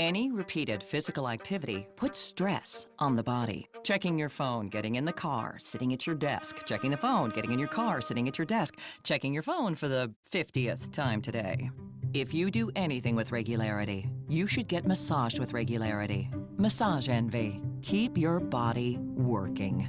[0.00, 3.68] Any repeated physical activity puts stress on the body.
[3.82, 7.52] Checking your phone, getting in the car, sitting at your desk, checking the phone, getting
[7.52, 11.70] in your car, sitting at your desk, checking your phone for the 50th time today.
[12.14, 16.30] If you do anything with regularity, you should get massaged with regularity.
[16.56, 17.60] Massage Envy.
[17.82, 19.86] Keep your body working.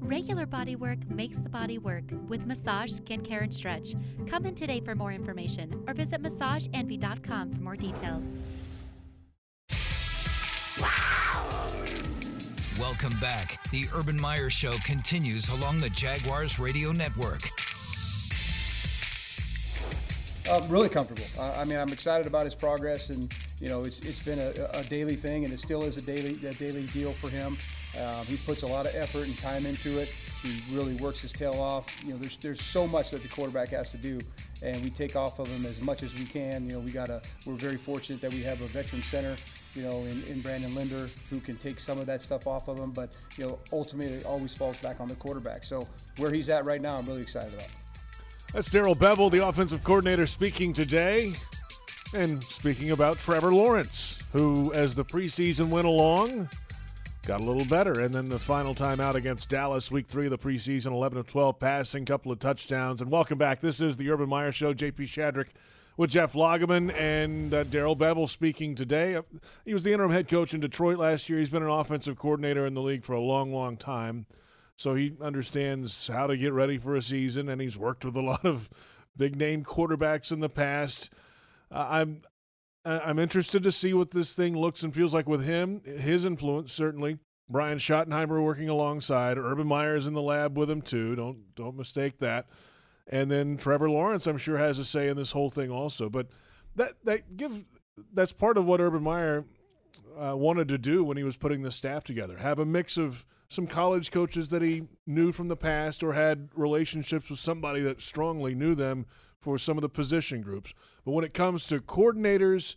[0.00, 3.94] Regular body work makes the body work with massage, skincare, and stretch.
[4.28, 8.22] Come in today for more information or visit massageenvy.com for more details.
[12.78, 13.58] Welcome back.
[13.70, 17.40] The Urban Meyer Show continues along the Jaguars Radio Network.
[20.48, 21.24] Uh, really comfortable.
[21.42, 24.82] I mean, I'm excited about his progress, and you know, it's, it's been a, a
[24.84, 27.56] daily thing, and it still is a daily a daily deal for him.
[27.98, 30.25] Um, he puts a lot of effort and time into it.
[30.46, 32.02] He really works his tail off.
[32.04, 34.20] You know, there's there's so much that the quarterback has to do,
[34.62, 36.64] and we take off of him as much as we can.
[36.64, 39.36] You know, we got a we're very fortunate that we have a veteran center.
[39.74, 42.78] You know, in, in Brandon Linder, who can take some of that stuff off of
[42.78, 45.64] him, but you know, ultimately it always falls back on the quarterback.
[45.64, 47.68] So where he's at right now, I'm really excited about.
[48.52, 51.32] That's Darrell Bevell, the offensive coordinator, speaking today.
[52.14, 56.48] And speaking about Trevor Lawrence, who, as the preseason went along,
[57.26, 58.00] got a little better.
[58.00, 61.26] And then the final time out against Dallas, week three of the preseason, 11 of
[61.26, 63.00] 12 passing, couple of touchdowns.
[63.00, 63.60] And welcome back.
[63.60, 64.72] This is the Urban Meyer Show.
[64.72, 65.48] JP Shadrick
[65.96, 69.20] with Jeff Lageman and uh, Darrell Bevell speaking today.
[69.64, 71.40] He was the interim head coach in Detroit last year.
[71.40, 74.26] He's been an offensive coordinator in the league for a long, long time.
[74.76, 78.22] So he understands how to get ready for a season, and he's worked with a
[78.22, 78.70] lot of
[79.16, 81.10] big name quarterbacks in the past.
[81.72, 82.22] Uh, I'm
[82.86, 85.82] I'm interested to see what this thing looks and feels like with him.
[85.84, 87.18] His influence certainly.
[87.48, 89.38] Brian Schottenheimer working alongside.
[89.38, 91.14] Urban Meyer's in the lab with him too.
[91.14, 92.46] Don't don't mistake that.
[93.08, 96.08] And then Trevor Lawrence, I'm sure, has a say in this whole thing also.
[96.08, 96.28] But
[96.74, 97.64] that that give
[98.12, 99.44] that's part of what Urban Meyer
[100.20, 102.38] uh, wanted to do when he was putting the staff together.
[102.38, 106.48] Have a mix of some college coaches that he knew from the past or had
[106.54, 109.06] relationships with somebody that strongly knew them
[109.46, 110.74] for some of the position groups.
[111.04, 112.74] But when it comes to coordinators,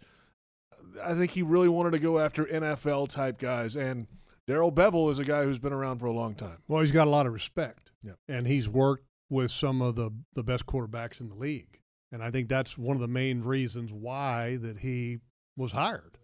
[1.03, 3.75] I think he really wanted to go after NFL type guys.
[3.75, 4.05] And
[4.45, 6.59] Darrell Bevell is a guy who's been around for a long time.
[6.67, 7.89] Well, he's got a lot of respect.
[8.03, 8.11] Yeah.
[8.27, 11.79] And he's worked with some of the, the best quarterbacks in the league.
[12.11, 15.17] And I think that's one of the main reasons why that he
[15.57, 16.19] was hired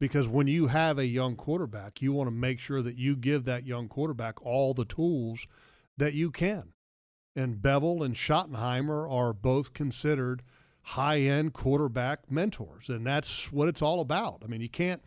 [0.00, 3.44] because when you have a young quarterback, you want to make sure that you give
[3.44, 5.46] that young quarterback all the tools
[5.96, 6.72] that you can.
[7.36, 10.42] And Bevell and Schottenheimer are both considered
[10.82, 12.88] high end quarterback mentors.
[12.88, 14.42] And that's what it's all about.
[14.44, 15.02] I mean, you can't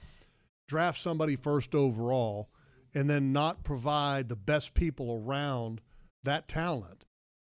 [0.68, 2.50] draft somebody first overall
[2.94, 5.82] and then not provide the best people around
[6.24, 7.06] that talent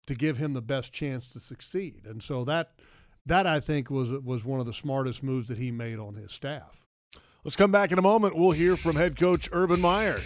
[0.07, 2.05] to give him the best chance to succeed.
[2.05, 2.73] And so that
[3.25, 6.31] that I think was was one of the smartest moves that he made on his
[6.31, 6.85] staff.
[7.43, 8.35] Let's come back in a moment.
[8.35, 10.19] We'll hear from head coach Urban Meyer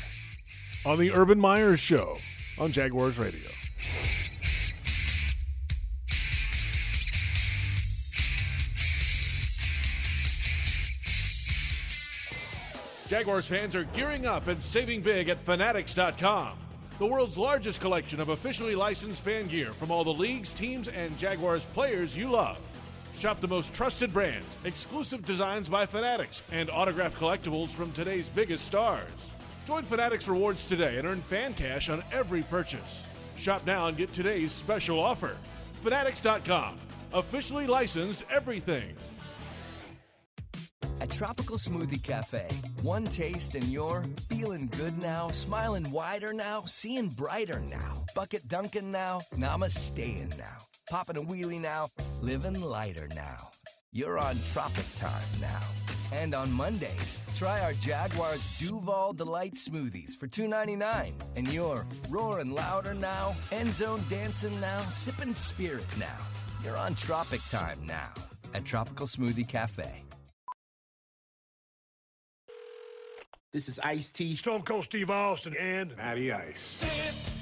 [0.85, 2.17] on the Urban Meyer Show
[2.59, 3.49] on Jaguars Radio.
[13.07, 16.57] Jaguars fans are gearing up and saving big at Fanatics.com,
[16.99, 21.17] the world's largest collection of officially licensed fan gear from all the leagues, teams, and
[21.17, 22.57] Jaguars players you love.
[23.15, 28.65] Shop the most trusted brands, exclusive designs by Fanatics, and autographed collectibles from today's biggest
[28.65, 29.07] stars.
[29.65, 33.05] Join Fanatics Rewards today and earn fan cash on every purchase.
[33.37, 35.37] Shop now and get today's special offer.
[35.79, 36.77] Fanatics.com,
[37.13, 38.95] officially licensed everything.
[40.99, 42.47] At Tropical Smoothie Cafe,
[42.81, 48.89] one taste and you're feeling good now, smiling wider now, seeing brighter now, bucket dunking
[48.89, 50.57] now, namasteing now,
[50.89, 51.85] popping a wheelie now,
[52.21, 53.37] living lighter now.
[53.91, 55.61] You're on Tropic Time now.
[56.11, 61.11] And on Mondays, try our Jaguars Duval Delight smoothies for $2.99.
[61.35, 66.17] And you're roaring louder now, end zone dancing now, sipping spirit now.
[66.63, 68.13] You're on Tropic Time now
[68.53, 70.06] at Tropical Smoothie Cafe.
[73.57, 76.77] This is Ice T, Stone Cold Steve Austin, and Matty Ice.
[76.79, 77.33] This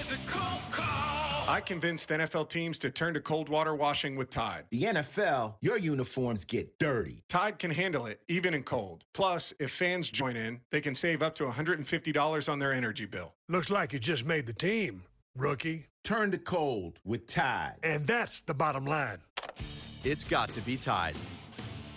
[0.00, 1.44] is a cold call.
[1.46, 4.64] I convinced NFL teams to turn to cold water washing with Tide.
[4.70, 7.22] The NFL, your uniforms get dirty.
[7.28, 9.04] Tide can handle it, even in cold.
[9.14, 13.32] Plus, if fans join in, they can save up to $150 on their energy bill.
[13.48, 15.04] Looks like you just made the team,
[15.36, 15.86] rookie.
[16.02, 17.76] Turn to cold with Tide.
[17.84, 19.18] And that's the bottom line.
[20.02, 21.14] It's got to be Tide.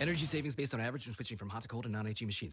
[0.00, 2.52] Energy savings based on average when switching from hot to cold and non-HE machines.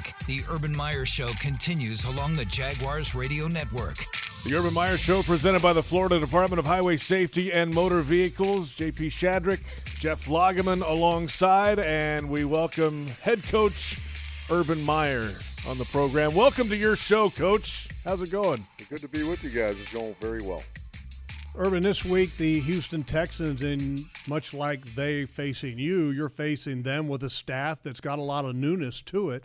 [0.00, 0.18] Back.
[0.26, 3.96] The Urban Meyer Show continues along the Jaguars Radio Network.
[4.44, 8.74] The Urban Meyer Show presented by the Florida Department of Highway Safety and Motor Vehicles.
[8.76, 13.98] JP Shadrick, Jeff Lageman alongside, and we welcome head coach
[14.50, 15.30] Urban Meyer
[15.68, 16.34] on the program.
[16.34, 17.88] Welcome to your show, Coach.
[18.04, 18.64] How's it going?
[18.88, 19.78] Good to be with you guys.
[19.80, 20.62] It's going very well.
[21.56, 27.08] Urban, this week the Houston Texans, and much like they facing you, you're facing them
[27.08, 29.44] with a staff that's got a lot of newness to it.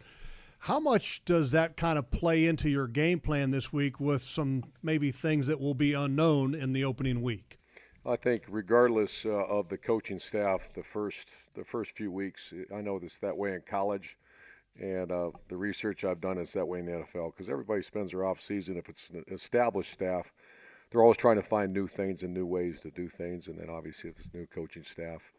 [0.65, 4.63] How much does that kind of play into your game plan this week with some
[4.81, 7.59] maybe things that will be unknown in the opening week?
[8.03, 12.81] I think, regardless uh, of the coaching staff, the first the first few weeks, I
[12.81, 14.17] know this that way in college,
[14.81, 18.09] and uh, the research I've done is that way in the NFL because everybody spends
[18.09, 20.33] their off season if it's an established staff
[20.89, 23.47] they're always trying to find new things and new ways to do things.
[23.47, 25.31] And then obviously, if it's new coaching staff,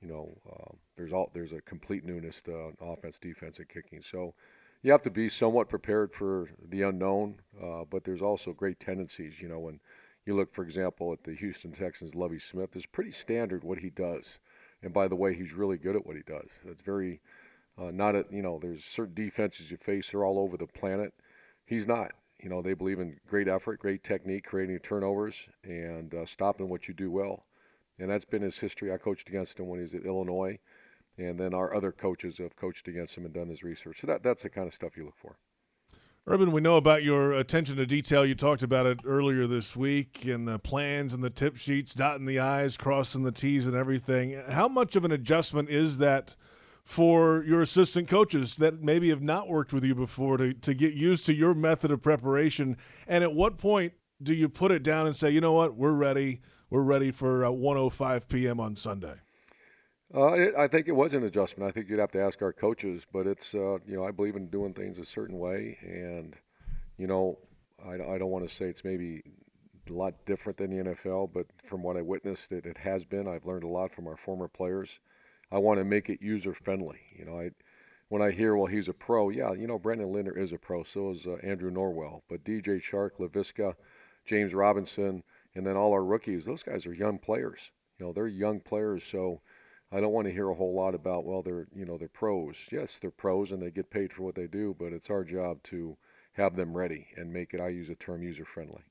[0.00, 4.02] you know, uh, there's all there's a complete newness to offense, defense, and kicking.
[4.02, 4.34] So
[4.82, 7.36] you have to be somewhat prepared for the unknown.
[7.62, 9.40] Uh, but there's also great tendencies.
[9.40, 9.80] You know, when
[10.24, 13.90] you look, for example, at the Houston Texans, Lovie Smith is pretty standard what he
[13.90, 14.38] does.
[14.82, 16.48] And by the way, he's really good at what he does.
[16.64, 17.20] It's very
[17.78, 18.58] uh, not at you know.
[18.60, 21.12] There's certain defenses you face; they're all over the planet.
[21.64, 22.12] He's not.
[22.42, 26.86] You know, they believe in great effort, great technique, creating turnovers, and uh, stopping what
[26.86, 27.46] you do well.
[27.98, 28.92] And that's been his history.
[28.92, 30.58] I coached against him when he was at Illinois,
[31.18, 34.00] and then our other coaches have coached against him and done his research.
[34.00, 35.36] So that, that's the kind of stuff you look for.
[36.28, 38.26] Urban, we know about your attention to detail.
[38.26, 42.26] You talked about it earlier this week and the plans and the tip sheets, dotting
[42.26, 44.42] the I's, crossing the T's, and everything.
[44.48, 46.34] How much of an adjustment is that
[46.82, 50.94] for your assistant coaches that maybe have not worked with you before to, to get
[50.94, 52.76] used to your method of preparation?
[53.06, 55.92] And at what point do you put it down and say, you know what, we're
[55.92, 56.40] ready,
[56.70, 58.58] we're ready for uh, 1:05 p.m.
[58.58, 59.20] on Sunday?
[60.14, 61.68] Uh, it, I think it was an adjustment.
[61.68, 64.36] I think you'd have to ask our coaches, but it's uh, you know I believe
[64.36, 66.36] in doing things a certain way, and
[66.96, 67.38] you know
[67.84, 69.22] I, I don't want to say it's maybe
[69.88, 73.26] a lot different than the NFL, but from what I witnessed, it, it has been.
[73.26, 75.00] I've learned a lot from our former players.
[75.50, 77.00] I want to make it user friendly.
[77.16, 77.50] You know, I
[78.08, 80.84] when I hear, well, he's a pro, yeah, you know, Brandon Linder is a pro,
[80.84, 82.22] so is uh, Andrew Norwell.
[82.28, 83.74] But DJ Chark, Laviska,
[84.24, 85.24] James Robinson,
[85.56, 86.44] and then all our rookies.
[86.44, 87.72] Those guys are young players.
[87.98, 89.40] You know, they're young players, so
[89.92, 92.68] I don't want to hear a whole lot about well, they're you know they're pros.
[92.72, 95.62] Yes, they're pros and they get paid for what they do, but it's our job
[95.64, 95.96] to
[96.32, 97.60] have them ready and make it.
[97.60, 98.82] I use a term user friendly.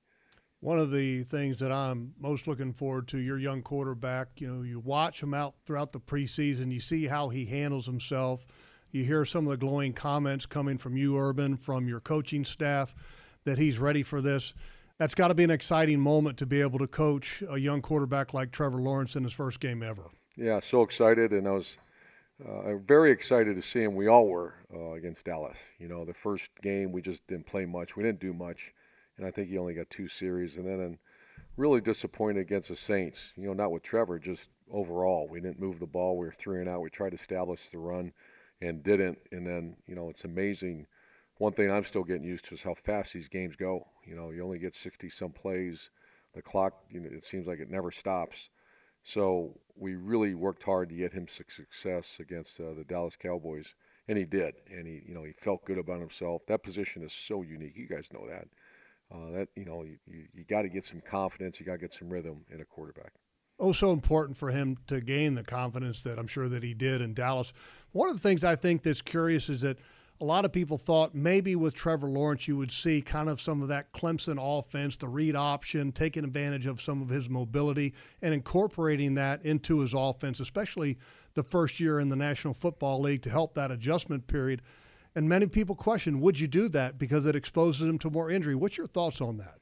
[0.61, 4.63] One of the things that I'm most looking forward to, your young quarterback, you know,
[4.63, 8.47] you watch him out throughout the preseason, you see how he handles himself.
[8.91, 12.95] You hear some of the glowing comments coming from you, Urban, from your coaching staff,
[13.43, 14.53] that he's ready for this.
[14.97, 18.33] That's got to be an exciting moment to be able to coach a young quarterback
[18.33, 20.09] like Trevor Lawrence in his first game ever.
[20.37, 21.77] Yeah, so excited, and I was
[22.45, 23.95] uh, very excited to see him.
[23.95, 25.57] We all were uh, against Dallas.
[25.79, 27.95] You know, the first game we just didn't play much.
[27.95, 28.73] We didn't do much,
[29.17, 30.57] and I think he only got two series.
[30.57, 30.97] And then, and
[31.55, 33.33] really disappointed against the Saints.
[33.37, 35.25] You know, not with Trevor, just overall.
[35.29, 36.17] We didn't move the ball.
[36.17, 36.81] We were three and out.
[36.81, 38.11] We tried to establish the run,
[38.59, 39.19] and didn't.
[39.31, 40.87] And then, you know, it's amazing.
[41.37, 43.87] One thing I'm still getting used to is how fast these games go.
[44.05, 45.91] You know, you only get 60 some plays.
[46.33, 48.49] The clock, you know, it seems like it never stops.
[49.03, 53.75] So we really worked hard to get him success against uh, the Dallas Cowboys,
[54.07, 54.55] and he did.
[54.69, 56.45] And he, you know, he felt good about himself.
[56.47, 57.75] That position is so unique.
[57.75, 58.47] You guys know that.
[59.13, 61.59] Uh, that you know, you, you, you got to get some confidence.
[61.59, 63.13] You got to get some rhythm in a quarterback.
[63.59, 67.01] Oh, so important for him to gain the confidence that I'm sure that he did
[67.01, 67.53] in Dallas.
[67.93, 69.77] One of the things I think that's curious is that
[70.21, 73.61] a lot of people thought maybe with Trevor Lawrence you would see kind of some
[73.61, 78.33] of that Clemson offense, the read option, taking advantage of some of his mobility and
[78.33, 80.97] incorporating that into his offense, especially
[81.33, 84.61] the first year in the National Football League to help that adjustment period.
[85.15, 88.55] And many people question, would you do that because it exposes him to more injury?
[88.55, 89.59] What's your thoughts on that?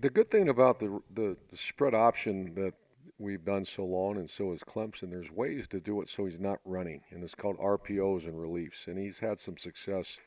[0.00, 2.74] The good thing about the, the spread option that
[3.18, 5.10] we've done so long, and so has Clemson.
[5.10, 8.86] There's ways to do it so he's not running, and it's called RPOs and reliefs.
[8.86, 10.18] And he's had some success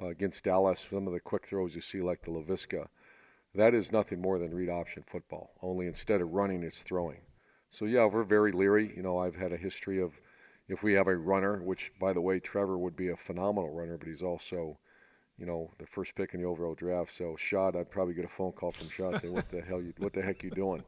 [0.00, 0.86] uh, against Dallas.
[0.90, 2.88] Some of the quick throws you see, like the Laviska,
[3.54, 5.52] that is nothing more than read option football.
[5.62, 7.22] Only instead of running, it's throwing.
[7.70, 8.92] So yeah, we're very leery.
[8.94, 10.20] You know, I've had a history of
[10.68, 13.96] if we have a runner, which by the way, Trevor would be a phenomenal runner,
[13.96, 14.78] but he's also
[15.38, 17.14] you know, the first pick in the overall draft.
[17.14, 19.82] So Shad, I'd probably get a phone call from Shad saying, "What the hell?
[19.82, 20.82] You, what the heck you doing?"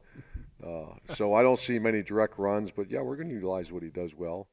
[0.65, 3.83] Uh, so I don't see many direct runs, but yeah, we're going to utilize what
[3.83, 4.47] he does well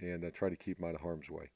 [0.00, 1.50] and uh, try to keep him out of harm's way.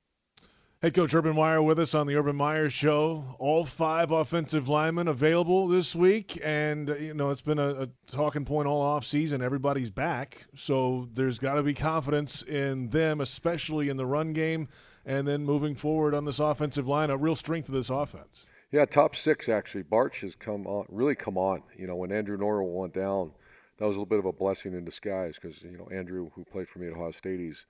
[0.83, 3.37] Head coach Urban Meyer with us on the Urban Meyer Show.
[3.39, 8.45] All five offensive linemen available this week, and you know it's been a, a talking
[8.45, 9.41] point all off season.
[9.41, 14.69] Everybody's back, so there's got to be confidence in them, especially in the run game,
[15.07, 17.09] and then moving forward on this offensive line.
[17.09, 18.45] A real strength of this offense.
[18.71, 19.85] Yeah, top six actually.
[19.85, 21.63] Bartch has come on, really come on.
[21.79, 23.33] You know, when Andrew Norwell went down
[23.79, 26.45] that was a little bit of a blessing in disguise because you know Andrew, who
[26.45, 27.67] played for me at Ohio State, he's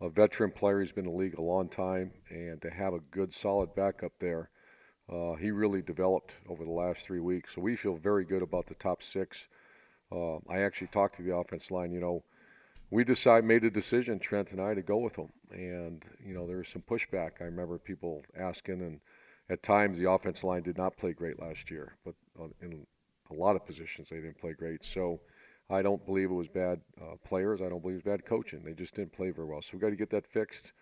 [0.00, 0.80] a veteran player.
[0.80, 4.12] He's been in the league a long time, and to have a good, solid backup
[4.20, 4.50] there,
[5.12, 7.54] uh, he really developed over the last three weeks.
[7.54, 9.48] So we feel very good about the top six.
[10.12, 11.92] Uh, I actually talked to the offense line.
[11.92, 12.24] You know,
[12.90, 16.46] we decided, made a decision, Trent and I, to go with them, and you know
[16.46, 17.40] there was some pushback.
[17.40, 19.00] I remember people asking, and
[19.50, 22.86] at times the offense line did not play great last year, but uh, in
[23.30, 24.84] a lot of positions they didn't play great.
[24.84, 25.20] So
[25.70, 27.60] I don't believe it was bad uh, players.
[27.60, 28.62] I don't believe it was bad coaching.
[28.64, 29.60] They just didn't play very well.
[29.60, 30.72] So we got to get that fixed.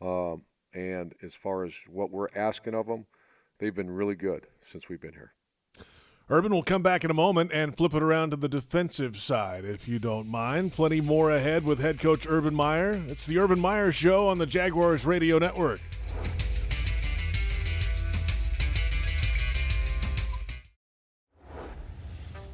[0.00, 3.06] Um, and as far as what we're asking of them,
[3.58, 5.34] they've been really good since we've been here.
[6.32, 9.64] Urban will come back in a moment and flip it around to the defensive side,
[9.64, 10.72] if you don't mind.
[10.72, 13.02] Plenty more ahead with head coach Urban Meyer.
[13.08, 15.80] It's the Urban Meyer Show on the Jaguars Radio Network.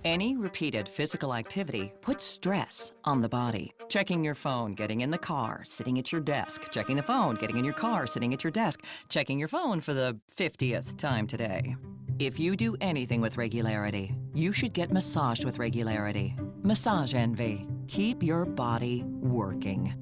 [0.06, 3.74] Any repeated physical activity puts stress on the body.
[3.88, 7.56] Checking your phone, getting in the car, sitting at your desk, checking the phone, getting
[7.56, 11.74] in your car, sitting at your desk, checking your phone for the 50th time today.
[12.20, 16.36] If you do anything with regularity, you should get massaged with regularity.
[16.62, 17.66] Massage Envy.
[17.88, 19.92] Keep your body working.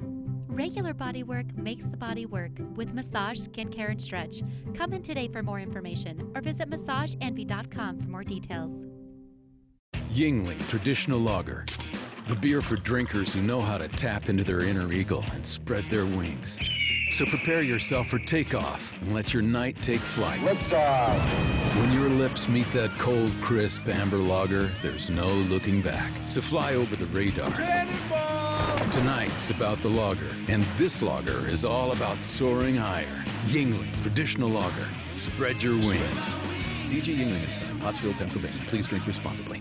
[0.49, 4.43] Regular body work makes the body work with massage, skincare, and stretch.
[4.77, 8.85] Come in today for more information or visit massageenvy.com for more details.
[10.15, 11.65] Yuengling Traditional Lager.
[12.29, 15.91] The beer for drinkers who know how to tap into their inner eagle and spread
[15.91, 16.57] their wings.
[17.11, 20.39] So prepare yourself for takeoff and let your night take flight.
[21.81, 26.13] When your lips meet that cold, crisp amber lager, there's no looking back.
[26.27, 27.51] So fly over the radar.
[28.93, 33.25] Tonight's about the lager, and this lager is all about soaring higher.
[33.47, 34.87] Yuengling Traditional Lager.
[35.13, 36.37] Spread your wings.
[36.89, 38.63] DG Yuengling and Son, Pottsville, Pennsylvania.
[38.69, 39.61] Please drink responsibly.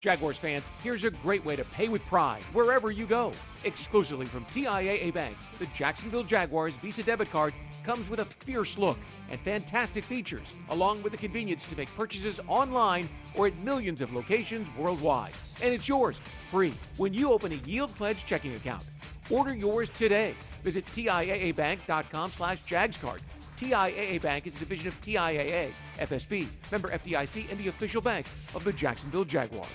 [0.00, 3.32] Jaguars fans, here's a great way to pay with pride wherever you go.
[3.64, 8.96] Exclusively from TIAA Bank, the Jacksonville Jaguars Visa debit card comes with a fierce look
[9.28, 14.14] and fantastic features, along with the convenience to make purchases online or at millions of
[14.14, 15.32] locations worldwide.
[15.60, 18.84] And it's yours free when you open a Yield Pledge checking account.
[19.30, 20.32] Order yours today.
[20.62, 23.18] Visit TIAABank.com slash JagsCard.
[23.58, 28.62] TIAA Bank is a division of TIAA, FSB, member FDIC, and the official bank of
[28.62, 29.66] the Jacksonville Jaguars.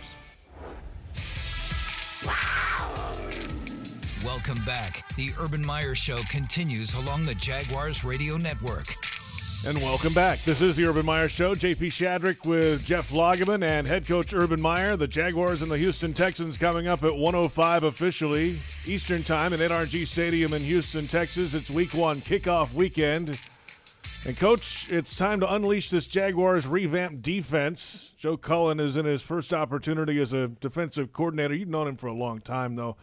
[4.24, 5.04] Welcome back.
[5.18, 8.86] The Urban Meyer Show continues along the Jaguars Radio Network.
[9.68, 10.40] And welcome back.
[10.40, 11.54] This is the Urban Meyer Show.
[11.54, 14.96] JP Shadrick with Jeff Lageman and head coach Urban Meyer.
[14.96, 20.08] The Jaguars and the Houston Texans coming up at 105 officially Eastern Time at NRG
[20.08, 21.54] Stadium in Houston, Texas.
[21.54, 23.38] It's week one kickoff weekend.
[24.26, 28.14] And, Coach, it's time to unleash this Jaguars revamped defense.
[28.18, 31.54] Joe Cullen is in his first opportunity as a defensive coordinator.
[31.54, 32.96] You've known him for a long time, though.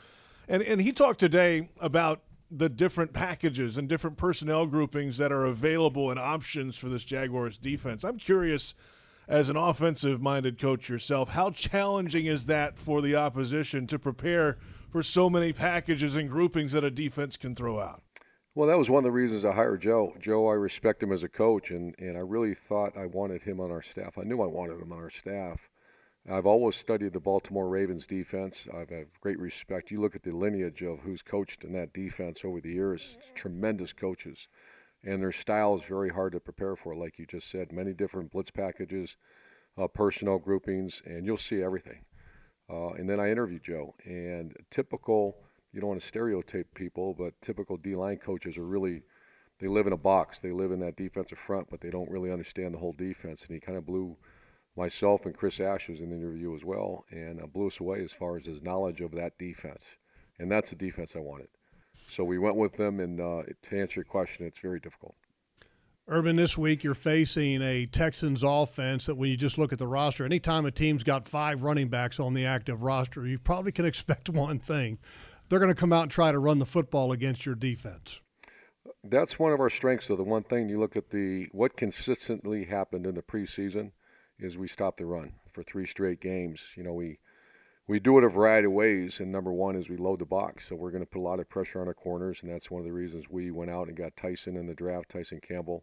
[0.49, 5.45] And, and he talked today about the different packages and different personnel groupings that are
[5.45, 8.03] available and options for this Jaguars defense.
[8.03, 8.75] I'm curious,
[9.29, 14.57] as an offensive minded coach yourself, how challenging is that for the opposition to prepare
[14.91, 18.10] for so many packages and groupings that a defense can throw out?
[18.61, 20.15] Well, that was one of the reasons I hired Joe.
[20.21, 23.59] Joe, I respect him as a coach, and, and I really thought I wanted him
[23.59, 24.19] on our staff.
[24.19, 25.71] I knew I wanted him on our staff.
[26.31, 28.69] I've always studied the Baltimore Ravens defense.
[28.71, 29.91] I have great respect.
[29.91, 33.95] You look at the lineage of who's coached in that defense over the years, tremendous
[33.95, 34.47] coaches.
[35.03, 37.73] And their style is very hard to prepare for, like you just said.
[37.73, 39.17] Many different blitz packages,
[39.79, 42.05] uh, personnel groupings, and you'll see everything.
[42.69, 45.39] Uh, and then I interviewed Joe, and typical–
[45.73, 49.03] you don't want to stereotype people, but typical D line coaches are really
[49.61, 50.41] they live in a box.
[50.41, 53.45] They live in that defensive front, but they don't really understand the whole defense.
[53.45, 54.17] And he kind of blew
[54.77, 58.13] myself and Chris Ashes in the interview as well, and uh, blew us away as
[58.13, 59.85] far as his knowledge of that defense.
[60.39, 61.49] And that's the defense I wanted.
[62.09, 65.15] So we went with them, and uh, to answer your question, it's very difficult.
[66.09, 69.87] Urban, this week you're facing a Texans offense that when you just look at the
[69.87, 73.85] roster, anytime a team's got five running backs on the active roster, you probably can
[73.85, 74.99] expect one thing
[75.51, 78.21] they're going to come out and try to run the football against your defense.
[79.05, 80.07] That's one of our strengths.
[80.07, 83.93] So the one thing you look at the what consistently happened in the preseason
[84.39, 86.73] is we stopped the run for three straight games.
[86.77, 87.19] You know we
[87.87, 90.69] we do it a variety of ways, and number one is we load the box.
[90.69, 92.81] So we're going to put a lot of pressure on our corners, and that's one
[92.81, 95.83] of the reasons we went out and got Tyson in the draft, Tyson Campbell,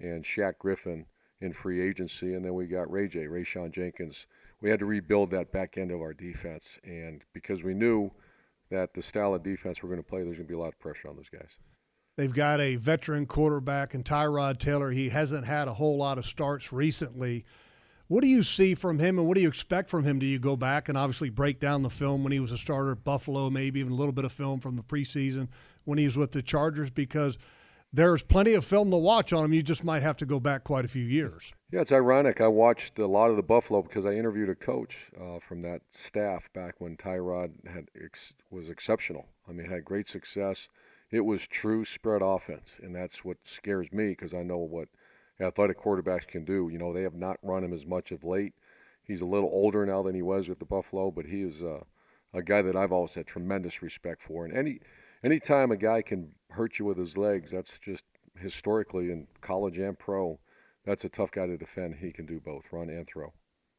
[0.00, 1.06] and Shaq Griffin
[1.40, 4.26] in free agency, and then we got Ray J, Rayshawn Jenkins.
[4.62, 8.12] We had to rebuild that back end of our defense, and because we knew
[8.72, 10.68] that the style of defense we're going to play, there's going to be a lot
[10.72, 11.56] of pressure on those guys.
[12.16, 14.90] They've got a veteran quarterback in Tyrod Taylor.
[14.90, 17.44] He hasn't had a whole lot of starts recently.
[18.08, 20.18] What do you see from him and what do you expect from him?
[20.18, 22.92] Do you go back and obviously break down the film when he was a starter
[22.92, 25.48] at Buffalo, maybe even a little bit of film from the preseason
[25.84, 26.90] when he was with the Chargers?
[26.90, 27.38] Because
[27.92, 29.52] there's plenty of film to watch on him.
[29.52, 31.52] You just might have to go back quite a few years.
[31.70, 32.40] Yeah, it's ironic.
[32.40, 35.82] I watched a lot of the Buffalo because I interviewed a coach uh, from that
[35.92, 39.26] staff back when Tyrod had ex- was exceptional.
[39.48, 40.68] I mean, had great success.
[41.10, 44.88] It was true spread offense, and that's what scares me because I know what
[45.38, 46.70] athletic quarterbacks can do.
[46.72, 48.54] You know, they have not run him as much of late.
[49.04, 51.80] He's a little older now than he was with the Buffalo, but he is uh,
[52.32, 54.46] a guy that I've always had tremendous respect for.
[54.46, 54.80] And any
[55.24, 58.04] anytime a guy can hurt you with his legs, that's just
[58.36, 60.38] historically in college and pro,
[60.84, 61.96] that's a tough guy to defend.
[61.96, 63.32] He can do both, run and throw.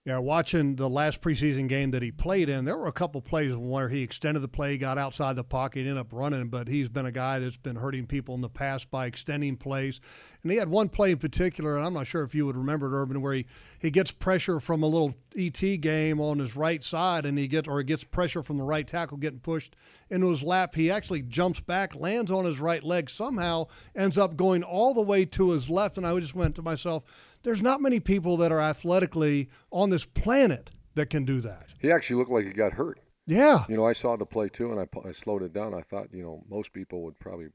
[0.05, 3.55] Yeah, watching the last preseason game that he played in, there were a couple plays
[3.55, 6.49] where he extended the play, got outside the pocket, ended up running.
[6.49, 10.01] But he's been a guy that's been hurting people in the past by extending plays.
[10.41, 12.87] And he had one play in particular, and I'm not sure if you would remember
[12.87, 13.45] it, Urban, where he,
[13.79, 17.67] he gets pressure from a little ET game on his right side, and he gets
[17.67, 19.75] or he gets pressure from the right tackle getting pushed
[20.09, 20.75] into his lap.
[20.75, 25.01] He actually jumps back, lands on his right leg, somehow ends up going all the
[25.01, 25.97] way to his left.
[25.97, 30.05] And I just went to myself there's not many people that are athletically on this
[30.05, 31.67] planet that can do that.
[31.79, 32.99] He actually looked like he got hurt.
[33.25, 33.63] Yeah.
[33.69, 35.73] You know, I saw the play too, and I, I slowed it down.
[35.73, 37.47] I thought, you know, most people would probably,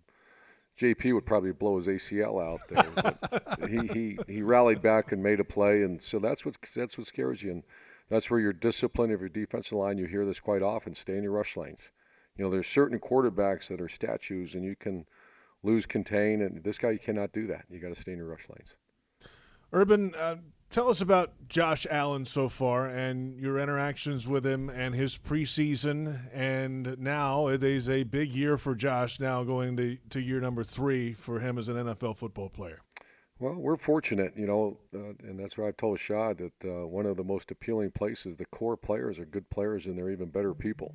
[0.78, 3.68] JP would probably blow his ACL out there.
[3.68, 7.06] he, he he rallied back and made a play, and so that's what that's what
[7.06, 7.62] scares you, and
[8.08, 9.98] that's where your discipline of your defensive line.
[9.98, 11.90] You hear this quite often: stay in your rush lanes.
[12.36, 15.06] You know, there's certain quarterbacks that are statues, and you can
[15.64, 17.64] lose contain, and this guy you cannot do that.
[17.68, 18.74] You got to stay in your rush lanes.
[19.72, 20.36] Urban, uh,
[20.70, 26.20] tell us about Josh Allen so far and your interactions with him and his preseason.
[26.32, 30.64] And now it is a big year for Josh, now going to, to year number
[30.64, 32.82] three for him as an NFL football player.
[33.40, 37.06] Well, we're fortunate, you know, uh, and that's why I've told Shad that uh, one
[37.06, 40.54] of the most appealing places, the core players are good players and they're even better
[40.54, 40.94] people.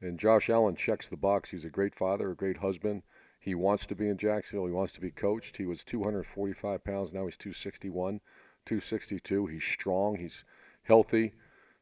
[0.00, 1.50] And Josh Allen checks the box.
[1.50, 3.02] He's a great father, a great husband.
[3.40, 4.66] He wants to be in Jacksonville.
[4.66, 5.56] He wants to be coached.
[5.56, 7.12] He was 245 pounds.
[7.12, 8.20] Now he's 261,
[8.66, 9.46] 262.
[9.46, 10.16] He's strong.
[10.16, 10.44] He's
[10.82, 11.34] healthy.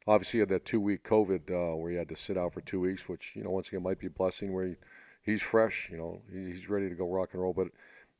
[0.06, 2.60] Obviously, he had that two week COVID uh, where he had to sit out for
[2.60, 4.74] two weeks, which, you know, once again might be a blessing where he,
[5.22, 5.88] he's fresh.
[5.90, 7.52] You know, he's ready to go rock and roll.
[7.52, 7.68] But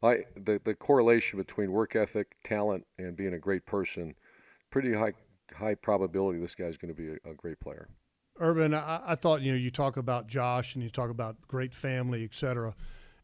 [0.03, 4.15] I, the, the correlation between work ethic, talent, and being a great person,
[4.71, 5.15] pretty high,
[5.57, 7.89] high probability this guy's going to be a, a great player.
[8.41, 11.75] Urban, I, I, thought, you know, you talk about Josh and you talk about great
[11.75, 12.75] family, et cetera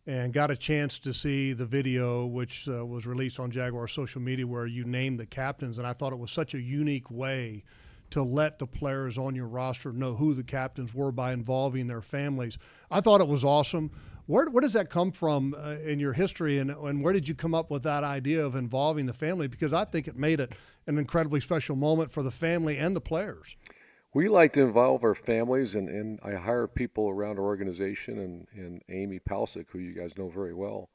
[0.07, 4.21] and got a chance to see the video, which uh, was released on Jaguar social
[4.21, 5.79] media, where you named the captains.
[5.79, 7.65] And I thought it was such a unique way
[8.11, 12.03] to let the players on your roster know who the captains were by involving their
[12.03, 12.59] families.
[12.91, 13.91] I thought it was awesome.
[14.27, 17.35] Where, where does that come from uh, in your history, and, and where did you
[17.35, 19.49] come up with that idea of involving the family?
[19.49, 20.53] Because I think it made it
[20.87, 23.57] an incredibly special moment for the family and the players
[24.15, 28.47] we like to involve our families, and, and I hire people around our organization, and,
[28.55, 30.89] and Amy Palcic, who you guys know very well,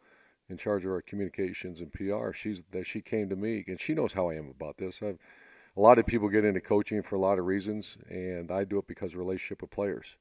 [0.47, 2.31] in charge of our communications and PR.
[2.31, 5.03] She's that she came to me, and she knows how I am about this.
[5.03, 5.19] I've,
[5.75, 8.77] a lot of people get into coaching for a lot of reasons, and I do
[8.79, 10.15] it because of relationship with players.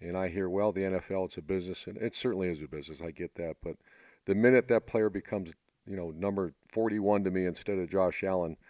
[0.00, 3.00] And I hear, well, the NFL, it's a business, and it certainly is a business.
[3.00, 3.76] I get that, but
[4.24, 5.52] the minute that player becomes,
[5.86, 8.56] you know, number 41 to me instead of Josh Allen–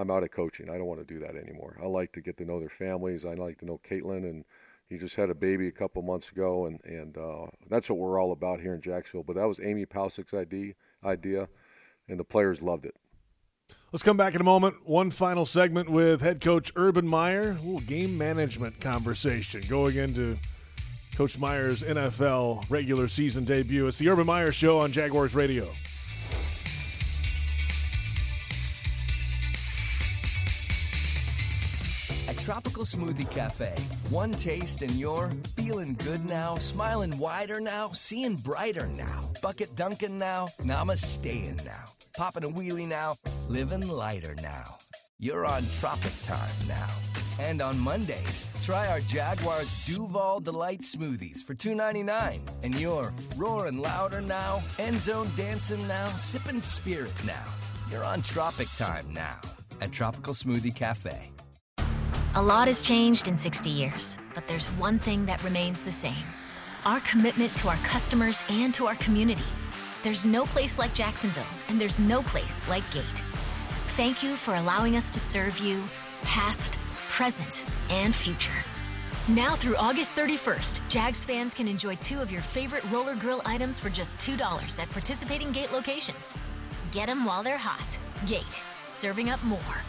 [0.00, 0.70] I'm out of coaching.
[0.70, 1.76] I don't want to do that anymore.
[1.82, 3.26] I like to get to know their families.
[3.26, 4.44] I like to know Caitlin, and
[4.88, 8.20] he just had a baby a couple months ago, and and uh, that's what we're
[8.20, 9.24] all about here in Jacksonville.
[9.24, 10.72] But that was Amy Palcic's idea,
[11.04, 11.48] idea,
[12.08, 12.96] and the players loved it.
[13.92, 14.86] Let's come back in a moment.
[14.86, 17.58] One final segment with head coach Urban Meyer.
[17.64, 20.38] Ooh, game management conversation going into
[21.14, 23.86] Coach Meyer's NFL regular season debut.
[23.86, 25.70] It's the Urban Meyer Show on Jaguars Radio.
[32.50, 33.72] Tropical Smoothie Cafe.
[34.08, 39.20] One taste and you're feeling good now, smiling wider now, seeing brighter now.
[39.40, 41.84] Bucket dunking now, namasteing now.
[42.16, 43.14] Popping a wheelie now,
[43.48, 44.64] living lighter now.
[45.20, 46.88] You're on Tropic Time now.
[47.38, 52.40] And on Mondays, try our Jaguars Duval Delight smoothies for $2.99.
[52.64, 57.46] And you're roaring louder now, end zone dancing now, sipping spirit now.
[57.92, 59.38] You're on Tropic Time now
[59.80, 61.30] at Tropical Smoothie Cafe.
[62.36, 66.24] A lot has changed in 60 years, but there's one thing that remains the same
[66.86, 69.44] our commitment to our customers and to our community.
[70.04, 73.04] There's no place like Jacksonville, and there's no place like Gate.
[73.96, 75.82] Thank you for allowing us to serve you,
[76.22, 78.64] past, present, and future.
[79.26, 83.80] Now through August 31st, Jags fans can enjoy two of your favorite roller grill items
[83.80, 86.32] for just $2 at participating Gate locations.
[86.92, 87.98] Get them while they're hot.
[88.26, 88.62] Gate,
[88.92, 89.82] serving up more.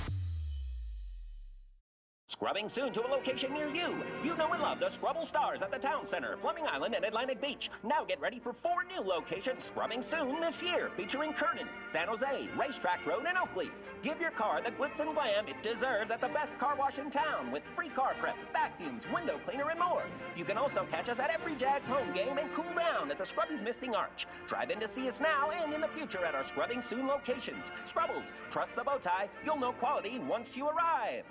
[2.41, 4.03] Scrubbing soon to a location near you.
[4.23, 7.39] You know and love the Scrubble Stars at the Town Center, Fleming Island, and Atlantic
[7.39, 7.69] Beach.
[7.83, 12.49] Now get ready for four new locations scrubbing soon this year, featuring Kernan, San Jose,
[12.57, 13.69] Racetrack Road, and Oakleaf.
[14.01, 17.11] Give your car the glitz and glam it deserves at the best car wash in
[17.11, 20.05] town with free car prep, vacuums, window cleaner, and more.
[20.35, 23.23] You can also catch us at every Jags home game and cool down at the
[23.23, 24.25] Scrubbies Misting Arch.
[24.47, 27.69] Drive in to see us now and in the future at our Scrubbing Soon locations.
[27.85, 29.29] Scrubbles, trust the bow tie.
[29.45, 31.23] You'll know quality once you arrive.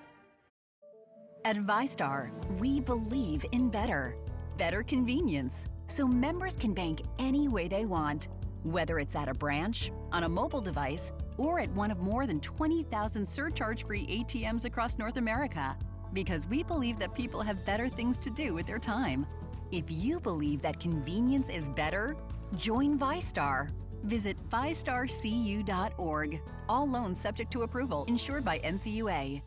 [1.43, 4.15] At VyStar, we believe in better.
[4.59, 8.29] Better convenience, so members can bank any way they want,
[8.63, 12.41] whether it's at a branch, on a mobile device, or at one of more than
[12.41, 15.79] 20,000 surcharge free ATMs across North America.
[16.13, 19.25] Because we believe that people have better things to do with their time.
[19.73, 22.17] If you believe that convenience is better,
[22.57, 23.71] join VyStar.
[24.03, 26.41] Visit vystarcu.org.
[26.69, 29.41] All loans subject to approval, insured by NCUA.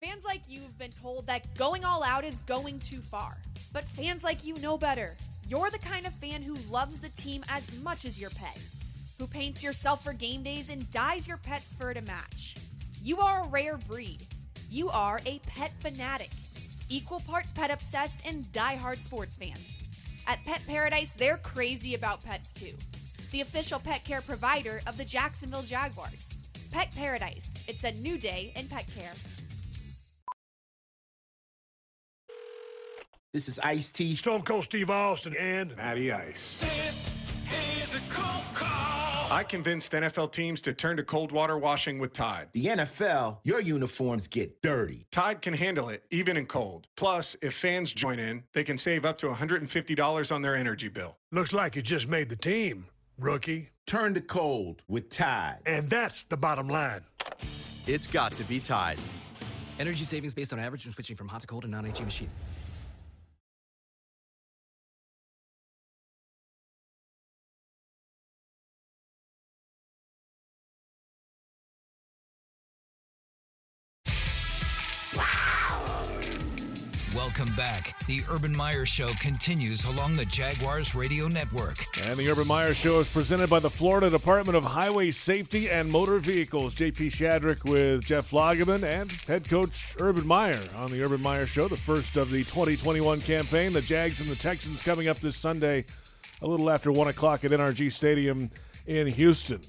[0.00, 3.36] Fans like you have been told that going all out is going too far.
[3.72, 5.16] But fans like you know better.
[5.48, 8.60] You're the kind of fan who loves the team as much as your pet,
[9.18, 12.54] who paints yourself for game days and dyes your pet's fur to match.
[13.02, 14.22] You are a rare breed.
[14.70, 16.30] You are a pet fanatic,
[16.88, 19.56] equal parts pet obsessed and die-hard sports fan.
[20.28, 22.74] At Pet Paradise, they're crazy about pets too.
[23.32, 26.34] The official pet care provider of the Jacksonville Jaguars.
[26.70, 27.64] Pet Paradise.
[27.66, 29.12] It's a new day in pet care.
[33.38, 36.58] This is Ice T, Stone Cold Steve Austin, and Matty Ice.
[36.60, 37.14] This
[37.84, 39.30] is a cold call.
[39.30, 42.48] I convinced NFL teams to turn to cold water washing with Tide.
[42.52, 45.06] The NFL, your uniforms get dirty.
[45.12, 46.88] Tide can handle it, even in cold.
[46.96, 51.16] Plus, if fans join in, they can save up to $150 on their energy bill.
[51.30, 52.86] Looks like you just made the team,
[53.20, 53.70] rookie.
[53.86, 55.60] Turn to cold with Tide.
[55.64, 57.02] And that's the bottom line.
[57.86, 58.98] It's got to be Tide.
[59.78, 62.34] Energy savings based on average when switching from hot to cold and non-HE machines.
[77.78, 78.06] Back.
[78.06, 81.76] The Urban Meyer Show continues along the Jaguars Radio Network.
[82.06, 85.90] And the Urban Meyer Show is presented by the Florida Department of Highway Safety and
[85.90, 86.74] Motor Vehicles.
[86.74, 91.68] JP Shadrick with Jeff Lageman and head coach Urban Meyer on the Urban Meyer Show,
[91.68, 93.72] the first of the 2021 campaign.
[93.72, 95.84] The Jags and the Texans coming up this Sunday
[96.42, 98.50] a little after 1 o'clock at NRG Stadium
[98.86, 99.60] in Houston.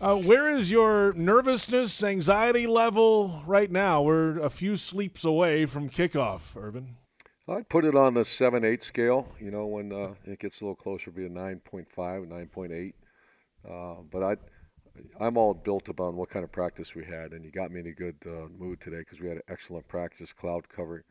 [0.00, 4.00] Uh, where is your nervousness, anxiety level right now?
[4.00, 6.96] We're a few sleeps away from kickoff, Urban.
[7.50, 9.26] I'd put it on the 7 8 scale.
[9.40, 12.92] You know, when uh, it gets a little closer, be a 9.5, 9.8.
[13.66, 14.36] Uh, but I,
[15.24, 17.86] I'm all built upon what kind of practice we had, and you got me in
[17.86, 20.32] a good uh, mood today because we had an excellent practice.
[20.32, 21.04] Cloud cover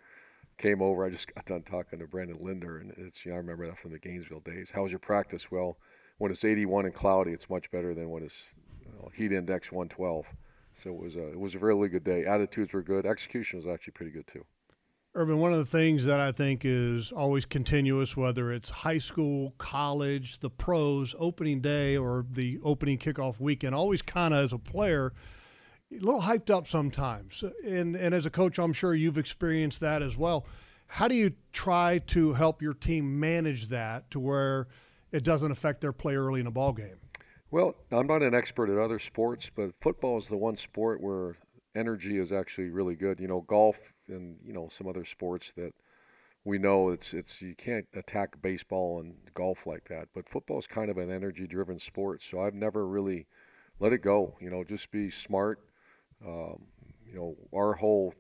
[0.60, 1.06] came over.
[1.06, 3.80] I just got done talking to Brandon Linder, and it's you know I remember that
[3.80, 4.70] from the Gainesville days.
[4.70, 5.50] How was your practice?
[5.50, 5.78] Well,
[6.20, 8.50] when it's 81 and cloudy, it's much better than when it's
[8.86, 10.26] you know, heat index 112.
[10.74, 12.26] So it was a it was a really good day.
[12.26, 13.08] Attitudes were good.
[13.08, 14.46] Execution was actually pretty good too.
[15.18, 19.56] Urban, one of the things that I think is always continuous, whether it's high school,
[19.58, 24.60] college, the pros, opening day, or the opening kickoff weekend, always kind of as a
[24.60, 25.14] player,
[25.92, 27.44] a little hyped up sometimes.
[27.66, 30.46] And, and as a coach, I'm sure you've experienced that as well.
[30.86, 34.68] How do you try to help your team manage that to where
[35.12, 37.00] it doesn't affect their play early in a ball game?
[37.50, 41.38] Well, I'm not an expert at other sports, but football is the one sport where
[41.78, 43.20] energy is actually really good.
[43.20, 45.74] You know, golf and you know some other sports that
[46.44, 50.68] we know it's it's you can't attack baseball and golf like that, but football is
[50.68, 52.22] kind of an energy-driven sport.
[52.22, 53.28] So I've never really
[53.80, 54.36] let it go.
[54.40, 55.60] You know, just be smart.
[56.26, 56.64] Um,
[57.06, 58.14] you know, our whole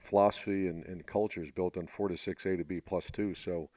[0.00, 3.34] philosophy and, and culture is built on four to six A to B plus two.
[3.34, 3.68] So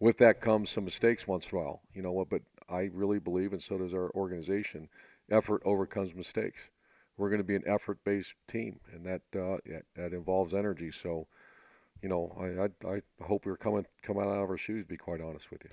[0.00, 1.82] with that comes some mistakes once in a while.
[1.94, 2.28] You know what?
[2.28, 4.88] But I really believe, and so does our organization,
[5.30, 6.70] effort overcomes mistakes.
[7.18, 9.58] We're going to be an effort-based team, and that uh,
[9.96, 10.90] that involves energy.
[10.90, 11.26] So,
[12.00, 14.84] you know, I I, I hope we're coming coming out of our shoes.
[14.84, 15.70] Be quite honest with you.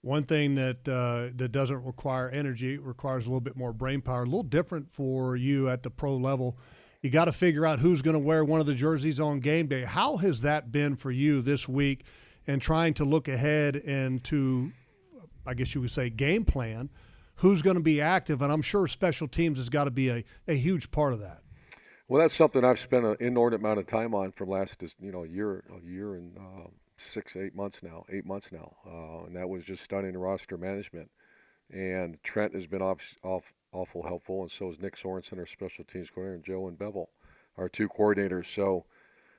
[0.00, 4.22] One thing that uh, that doesn't require energy requires a little bit more brain power.
[4.22, 6.56] A little different for you at the pro level.
[7.02, 9.66] You got to figure out who's going to wear one of the jerseys on game
[9.66, 9.84] day.
[9.84, 12.04] How has that been for you this week,
[12.46, 14.72] and trying to look ahead and to,
[15.46, 16.88] I guess you would say, game plan
[17.36, 20.24] who's going to be active, and I'm sure special teams has got to be a,
[20.48, 21.42] a huge part of that.
[22.08, 25.24] Well, that's something I've spent an inordinate amount of time on from last you know
[25.24, 29.48] year a year and uh, six eight months now eight months now, uh, and that
[29.48, 31.10] was just studying roster management.
[31.72, 35.84] And Trent has been off, off awful helpful, and so is Nick Sorensen, our special
[35.84, 37.08] teams coordinator, and Joe and Bevell,
[37.58, 38.46] our two coordinators.
[38.46, 38.84] So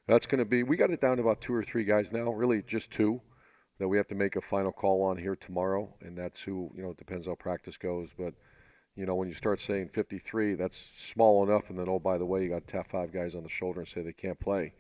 [0.07, 2.31] that's going to be we got it down to about two or three guys now,
[2.31, 3.21] really just two
[3.79, 6.83] that we have to make a final call on here tomorrow, and that's who you
[6.83, 8.13] know it depends how practice goes.
[8.17, 8.33] But
[8.95, 12.25] you know when you start saying 53, that's small enough, and then oh by the
[12.25, 14.73] way, you got tap five guys on the shoulder and say they can't play.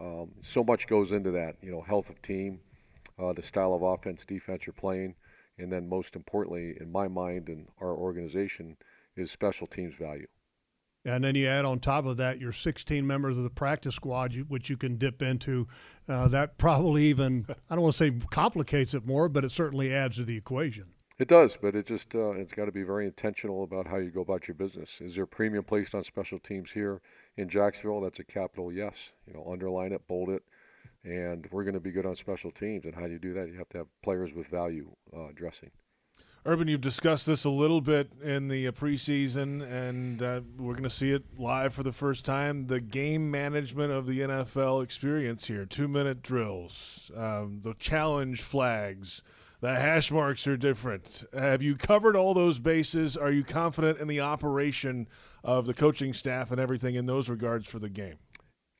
[0.00, 1.56] Um, so much goes into that.
[1.62, 2.60] You know, health of team,
[3.18, 5.14] uh, the style of offense, defense you're playing,
[5.58, 8.76] and then most importantly, in my mind and our organization,
[9.16, 10.26] is special teams value.
[11.04, 14.34] And then you add on top of that your 16 members of the practice squad,
[14.48, 15.68] which you can dip into.
[16.08, 19.92] Uh, that probably even, I don't want to say complicates it more, but it certainly
[19.92, 20.94] adds to the equation.
[21.16, 24.10] It does, but it just uh, it's got to be very intentional about how you
[24.10, 25.00] go about your business.
[25.00, 27.00] Is there premium placed on special teams here
[27.36, 28.00] in Jacksonville?
[28.00, 29.12] That's a capital yes.
[29.26, 30.42] You know, underline it, bold it,
[31.04, 32.84] and we're going to be good on special teams.
[32.84, 33.46] And how do you do that?
[33.46, 35.70] You have to have players with value uh, dressing.
[36.46, 40.82] Urban, you've discussed this a little bit in the uh, preseason, and uh, we're going
[40.82, 42.66] to see it live for the first time.
[42.66, 49.22] The game management of the NFL experience here two minute drills, um, the challenge flags,
[49.62, 51.24] the hash marks are different.
[51.32, 53.16] Have you covered all those bases?
[53.16, 55.08] Are you confident in the operation
[55.42, 58.16] of the coaching staff and everything in those regards for the game?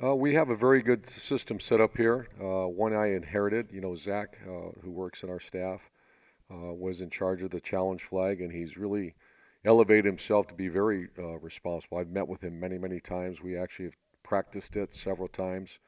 [0.05, 2.29] Uh, we have a very good system set up here.
[2.39, 5.81] Uh, one I inherited, you know, Zach, uh, who works in our staff
[6.51, 9.15] uh, was in charge of the challenge flag, and he's really
[9.65, 11.99] elevated himself to be very uh, responsible.
[11.99, 13.43] I've met with him many, many times.
[13.43, 15.79] We actually have practiced it several times.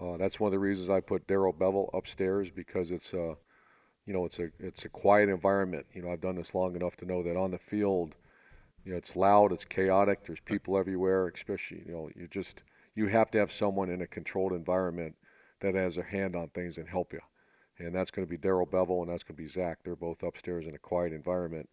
[0.00, 3.36] Uh, that's one of the reasons I put Darrell Bevell upstairs because it's a,
[4.06, 5.86] you know, it's a it's a quiet environment.
[5.92, 8.16] You know, I've done this long enough to know that on the field,
[8.84, 10.24] you know, it's loud, it's chaotic.
[10.24, 11.28] There's people everywhere.
[11.28, 12.64] Especially, you know, you just
[12.96, 15.14] you have to have someone in a controlled environment
[15.60, 17.20] that has a hand on things and help you
[17.78, 19.78] and that's going to be Darrell Bevell and that's going to be Zach.
[19.84, 21.68] They're both upstairs in a quiet environment,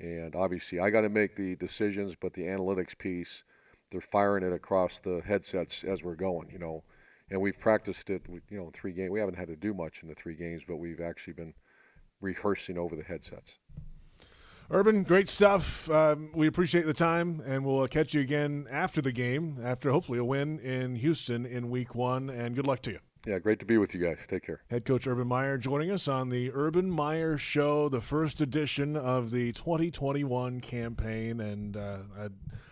[0.00, 3.44] and obviously I got to make the decisions, but the analytics piece,
[3.90, 6.82] they're firing it across the headsets as we're going, you know,
[7.30, 9.10] and we've practiced it, you know, in three games.
[9.10, 11.54] We haven't had to do much in the three games, but we've actually been
[12.20, 13.58] rehearsing over the headsets.
[14.70, 15.90] Urban, great stuff.
[15.90, 20.18] Um, we appreciate the time, and we'll catch you again after the game, after hopefully
[20.18, 22.30] a win in Houston in Week One.
[22.30, 23.11] And good luck to you.
[23.26, 24.26] Yeah, great to be with you guys.
[24.26, 24.62] Take care.
[24.68, 29.30] Head coach Urban Meyer joining us on the Urban Meyer Show, the first edition of
[29.30, 32.28] the 2021 campaign, and uh, I,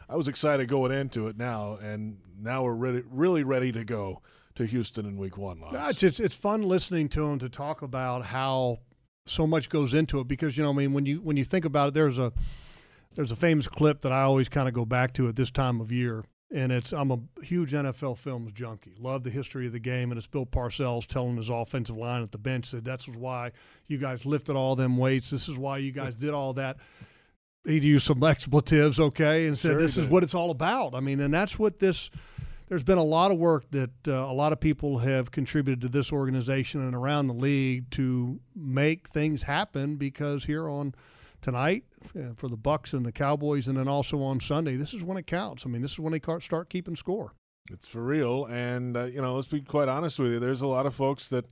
[0.09, 4.23] I, was excited going into it now, and now we're ready, really ready to go
[4.57, 5.63] to Houston in Week One.
[5.73, 8.81] It's, it's it's fun listening to him to talk about how
[9.27, 11.65] so much goes into it because you know I mean when you when you think
[11.65, 12.33] about it, there's a
[13.15, 15.81] there's a famous clip that I always kind of go back to at this time
[15.81, 18.95] of year and it's I'm a huge NFL films junkie.
[18.99, 22.33] Love the history of the game, and it's Bill Parcells telling his offensive line at
[22.33, 23.53] the bench that that's why
[23.87, 25.31] you guys lifted all them weights.
[25.31, 26.79] This is why you guys did all that.
[27.65, 30.95] He'd use some expletives, okay, and said sure this is what it's all about.
[30.95, 32.11] I mean, and that's what this.
[32.69, 35.89] There's been a lot of work that uh, a lot of people have contributed to
[35.89, 40.95] this organization and around the league to make things happen because here on
[41.41, 41.85] tonight
[42.17, 44.77] uh, for the Bucks and the Cowboys, and then also on Sunday.
[44.77, 45.67] This is when it counts.
[45.67, 47.35] I mean, this is when they start keeping score.
[47.71, 50.41] It's for real, and uh, you know, let's be quite honest with you.
[50.41, 51.47] There's a lot of folks that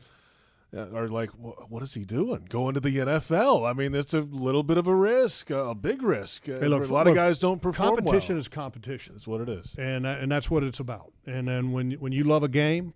[0.77, 2.47] uh, are like, "What is he doing?
[2.49, 6.03] Going to the NFL?" I mean, it's a little bit of a risk, a big
[6.03, 6.49] risk.
[6.49, 7.95] Uh, hey, look, a lot look, of guys don't perform.
[7.95, 8.41] Competition well.
[8.41, 9.15] is competition.
[9.15, 11.13] That's what it is, and and that's what it's about.
[11.27, 12.95] And then when when you love a game,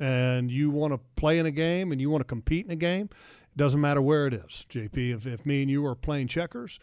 [0.00, 2.76] and you want to play in a game, and you want to compete in a
[2.76, 3.10] game,
[3.54, 5.14] it doesn't matter where it is, JP.
[5.14, 6.78] If, if me and you are playing checkers,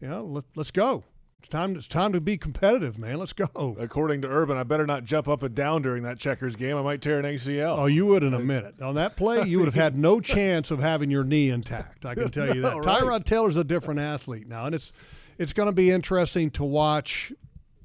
[0.00, 1.04] you know, let, let's go.
[1.40, 1.74] It's time.
[1.74, 3.18] It's time to be competitive, man.
[3.18, 3.74] Let's go.
[3.80, 6.76] According to Urban, I better not jump up and down during that checkers game.
[6.76, 7.78] I might tear an ACL.
[7.78, 8.82] Oh, you would in a minute.
[8.82, 12.04] On that play, you would have had no chance of having your knee intact.
[12.04, 12.84] I can tell you that.
[12.84, 13.02] right.
[13.02, 14.92] Tyrod Taylor's a different athlete now, and it's
[15.38, 17.32] it's going to be interesting to watch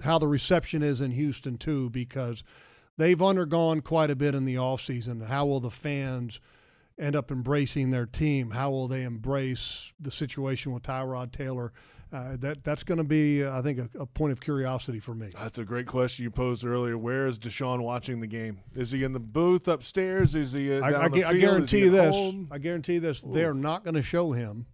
[0.04, 2.44] how the reception is in Houston too, because
[2.98, 5.26] they've undergone quite a bit in the offseason.
[5.28, 6.42] How will the fans?
[6.98, 8.52] End up embracing their team?
[8.52, 11.74] How will they embrace the situation with Tyrod Taylor?
[12.14, 15.14] Uh, that that's going to be, uh, I think, a, a, point of curiosity for
[15.14, 15.32] me.
[15.34, 16.98] That's a great question you posed earlier.
[16.98, 18.60] Where is Deshaun watching the game?
[18.74, 20.36] Is he in the booth upstairs?
[20.36, 20.72] Is he?
[20.72, 22.16] Uh, I, I, I, guarantee you this.
[22.16, 22.48] Home?
[22.52, 23.24] I guarantee this.
[23.24, 23.34] Ooh.
[23.34, 24.68] They're not going to show him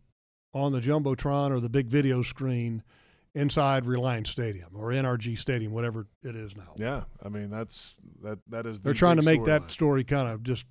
[0.53, 2.83] on the jumbotron or the big video screen
[3.33, 6.73] inside Reliant Stadium or NRG Stadium, whatever it is now.
[6.77, 8.79] Yeah, I mean that's that that is.
[8.79, 9.69] The They're trying to make that line.
[9.69, 10.65] story kind of just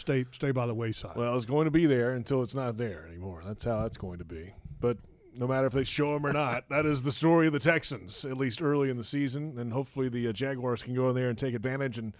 [0.00, 1.16] stay stay by the wayside.
[1.16, 3.42] Well, it's going to be there until it's not there anymore.
[3.44, 4.54] That's how that's going to be.
[4.80, 4.98] But
[5.36, 8.24] no matter if they show him or not, that is the story of the Texans,
[8.24, 9.58] at least early in the season.
[9.58, 12.14] And hopefully the uh, Jaguars can go in there and take advantage and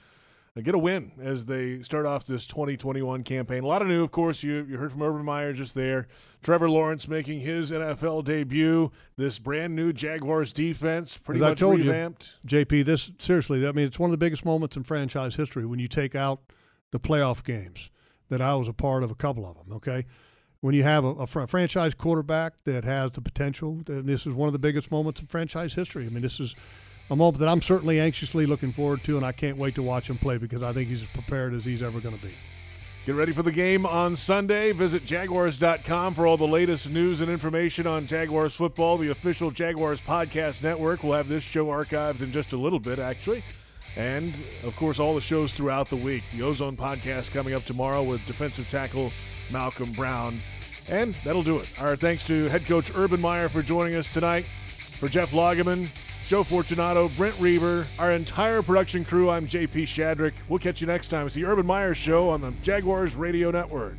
[0.57, 3.65] uh, get a win as they start off this 2021 campaign.
[3.65, 4.43] A lot of new, of course.
[4.43, 6.07] You, you heard from Urban Meyer just there.
[6.43, 8.91] Trevor Lawrence making his NFL debut.
[9.17, 12.35] This brand new Jaguars defense, pretty As much I told revamped.
[12.45, 15.67] You, JP, this seriously, I mean, it's one of the biggest moments in franchise history
[15.67, 16.41] when you take out–
[16.91, 17.91] the playoff games
[18.29, 19.77] that I was a part of a couple of them.
[19.77, 20.07] Okay,
[20.61, 24.35] when you have a, a fr- franchise quarterback that has the potential, and this is
[24.35, 26.07] one of the biggest moments in franchise history.
[26.07, 26.55] I mean, this is
[27.11, 30.09] a moment that I'm certainly anxiously looking forward to, and I can't wait to watch
[30.09, 32.33] him play because I think he's as prepared as he's ever going to be.
[33.07, 34.73] Get ready for the game on Sunday.
[34.73, 38.99] Visit Jaguars.com for all the latest news and information on Jaguars football.
[38.99, 42.99] The official Jaguars podcast network will have this show archived in just a little bit,
[42.99, 43.43] actually.
[43.97, 44.35] And,
[44.65, 46.23] of course, all the shows throughout the week.
[46.33, 49.13] The Ozone podcast coming up tomorrow with defensive tackle
[49.53, 50.41] Malcolm Brown.
[50.89, 51.81] And that'll do it.
[51.81, 54.47] Our thanks to head coach Urban Meyer for joining us tonight.
[54.69, 55.89] For Jeff Lageman,
[56.29, 60.35] Joe Fortunato, Brent Reber, our entire production crew, I'm JP Shadrick.
[60.49, 61.27] We'll catch you next time.
[61.27, 63.97] It's the Urban Meyer Show on the Jaguars Radio Network.